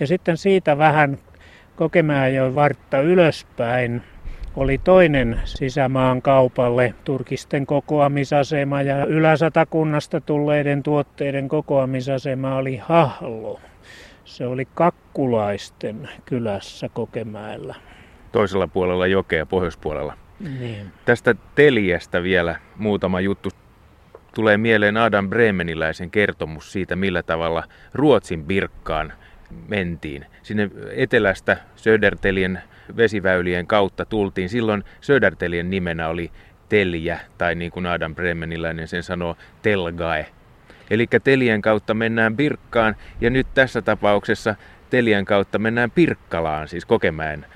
ja 0.00 0.06
sitten 0.06 0.36
siitä 0.36 0.78
vähän 0.78 1.18
Kokemäenjoen 1.76 2.54
vartta 2.54 3.00
ylöspäin 3.00 4.02
oli 4.56 4.78
toinen 4.78 5.40
sisämaan 5.44 6.22
kaupalle 6.22 6.94
turkisten 7.04 7.66
kokoamisasema 7.66 8.82
ja 8.82 9.04
Yläsatakunnasta 9.04 10.20
tulleiden 10.20 10.82
tuotteiden 10.82 11.48
kokoamisasema 11.48 12.56
oli 12.56 12.76
Hahlo. 12.76 13.60
Se 14.24 14.46
oli 14.46 14.64
Kakkulaisten 14.74 16.08
kylässä 16.24 16.88
Kokemäellä. 16.88 17.74
Toisella 18.32 18.68
puolella 18.68 19.06
jokea, 19.06 19.46
pohjoispuolella. 19.46 20.16
Niin. 20.60 20.86
Tästä 21.04 21.34
Teliästä 21.54 22.22
vielä 22.22 22.56
muutama 22.76 23.20
juttu. 23.20 23.48
Tulee 24.34 24.56
mieleen 24.56 24.96
Adam 24.96 25.30
Bremeniläisen 25.30 26.10
kertomus 26.10 26.72
siitä, 26.72 26.96
millä 26.96 27.22
tavalla 27.22 27.64
Ruotsin 27.94 28.44
Birkkaan 28.44 29.12
mentiin. 29.68 30.26
Sinne 30.42 30.70
etelästä 30.96 31.56
Södertelien 31.76 32.62
vesiväylien 32.96 33.66
kautta 33.66 34.04
tultiin. 34.04 34.48
Silloin 34.48 34.84
Södertelien 35.00 35.70
nimenä 35.70 36.08
oli 36.08 36.30
Teljä, 36.68 37.20
tai 37.38 37.54
niin 37.54 37.70
kuin 37.70 37.86
Adam 37.86 38.14
Bremeniläinen 38.14 38.88
sen 38.88 39.02
sanoo, 39.02 39.36
Telgae. 39.62 40.26
Eli 40.90 41.06
Telien 41.24 41.62
kautta 41.62 41.94
mennään 41.94 42.36
Birkkaan, 42.36 42.96
ja 43.20 43.30
nyt 43.30 43.46
tässä 43.54 43.82
tapauksessa 43.82 44.54
Telien 44.90 45.24
kautta 45.24 45.58
mennään 45.58 45.90
Pirkkalaan, 45.90 46.68
siis 46.68 46.84
Kokemäen 46.84 47.46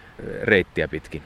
reittiä 0.42 0.88
pitkin. 0.88 1.22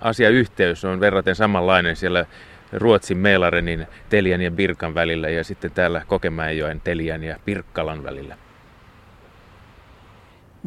Asiayhteys 0.00 0.84
on 0.84 1.00
verraten 1.00 1.34
samanlainen 1.34 1.96
siellä 1.96 2.26
Ruotsin 2.72 3.18
Meilarenin 3.18 3.86
Telian 4.08 4.40
ja 4.40 4.50
Birkan 4.50 4.94
välillä 4.94 5.28
ja 5.28 5.44
sitten 5.44 5.70
täällä 5.70 6.02
Kokemäenjoen 6.06 6.80
Telian 6.80 7.24
ja 7.24 7.36
Pirkkalan 7.44 8.02
välillä. 8.04 8.36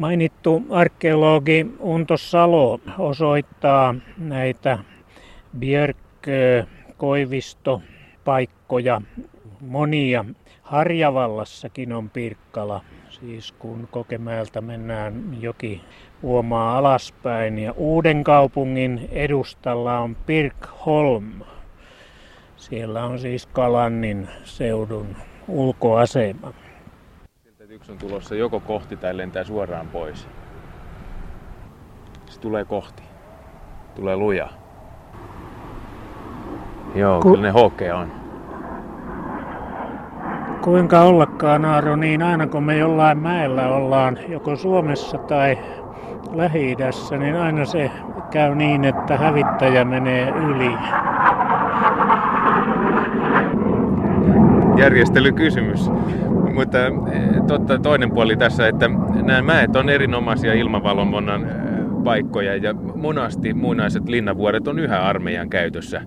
Mainittu 0.00 0.62
arkeologi 0.70 1.66
Unto 1.80 2.16
Salo 2.16 2.80
osoittaa 2.98 3.94
näitä 4.18 4.78
Björkö, 5.58 6.64
Koivisto-paikkoja. 6.96 9.02
Monia. 9.60 10.24
Harjavallassakin 10.62 11.92
on 11.92 12.10
Pirkkala, 12.10 12.84
siis 13.08 13.52
kun 13.52 13.88
Kokemäeltä 13.90 14.60
mennään 14.60 15.36
joki 15.40 15.80
huomaa 16.22 16.78
alaspäin. 16.78 17.58
Ja 17.58 17.72
Uuden 17.76 18.24
kaupungin 18.24 19.08
edustalla 19.12 19.98
on 19.98 20.14
Pirkholm. 20.14 21.32
Siellä 22.56 23.04
on 23.04 23.18
siis 23.18 23.46
Kalannin 23.46 24.28
seudun 24.44 25.16
ulkoasema 25.48 26.52
yksi 27.70 27.92
on 27.92 27.98
tulossa 27.98 28.34
joko 28.34 28.60
kohti 28.60 28.96
tai 28.96 29.16
lentää 29.16 29.44
suoraan 29.44 29.88
pois. 29.88 30.28
Se 32.26 32.40
tulee 32.40 32.64
kohti. 32.64 33.02
Tulee 33.94 34.16
luja. 34.16 34.48
Joo, 36.94 37.20
Ku... 37.20 37.30
kyllä 37.30 37.42
ne 37.42 37.50
hokea 37.50 37.96
on. 37.96 38.12
Kuinka 40.62 41.00
ollakaan, 41.00 41.64
Aaro, 41.64 41.96
niin 41.96 42.22
aina 42.22 42.46
kun 42.46 42.62
me 42.62 42.76
jollain 42.76 43.18
mäellä 43.18 43.68
ollaan, 43.68 44.18
joko 44.28 44.56
Suomessa 44.56 45.18
tai 45.18 45.58
lähi 46.32 46.76
niin 47.18 47.36
aina 47.36 47.64
se 47.64 47.90
käy 48.30 48.54
niin, 48.54 48.84
että 48.84 49.16
hävittäjä 49.16 49.84
menee 49.84 50.30
yli. 50.30 50.72
Järjestelykysymys. 54.76 55.90
Mutta 56.54 56.86
eh, 56.86 56.92
totta, 57.46 57.78
toinen 57.78 58.10
puoli 58.10 58.36
tässä, 58.36 58.68
että 58.68 58.90
nämä 59.22 59.42
mäet 59.42 59.76
on 59.76 59.88
erinomaisia 59.88 60.54
ilmavalvonnan 60.54 61.44
eh, 61.44 62.04
paikkoja 62.04 62.56
ja 62.56 62.74
monasti 62.74 63.54
muinaiset 63.54 64.08
linnavuoret 64.08 64.68
on 64.68 64.78
yhä 64.78 65.00
armeijan 65.00 65.50
käytössä. 65.50 66.02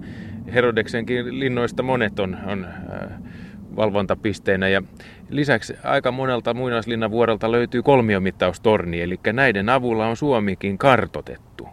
Herodeksenkin 0.53 1.39
linnoista 1.39 1.83
monet 1.83 2.19
on, 2.19 2.37
on 2.45 2.65
äh, 2.65 3.09
valvontapisteinä 3.75 4.67
ja 4.67 4.81
lisäksi 5.29 5.73
aika 5.83 6.11
monelta 6.11 6.53
muinaislinnavuorelta 6.53 7.51
löytyy 7.51 7.83
kolmiomittaustorni, 7.83 9.01
eli 9.01 9.19
näiden 9.33 9.69
avulla 9.69 10.07
on 10.07 10.17
Suomikin 10.17 10.77
kartotettu. 10.77 11.67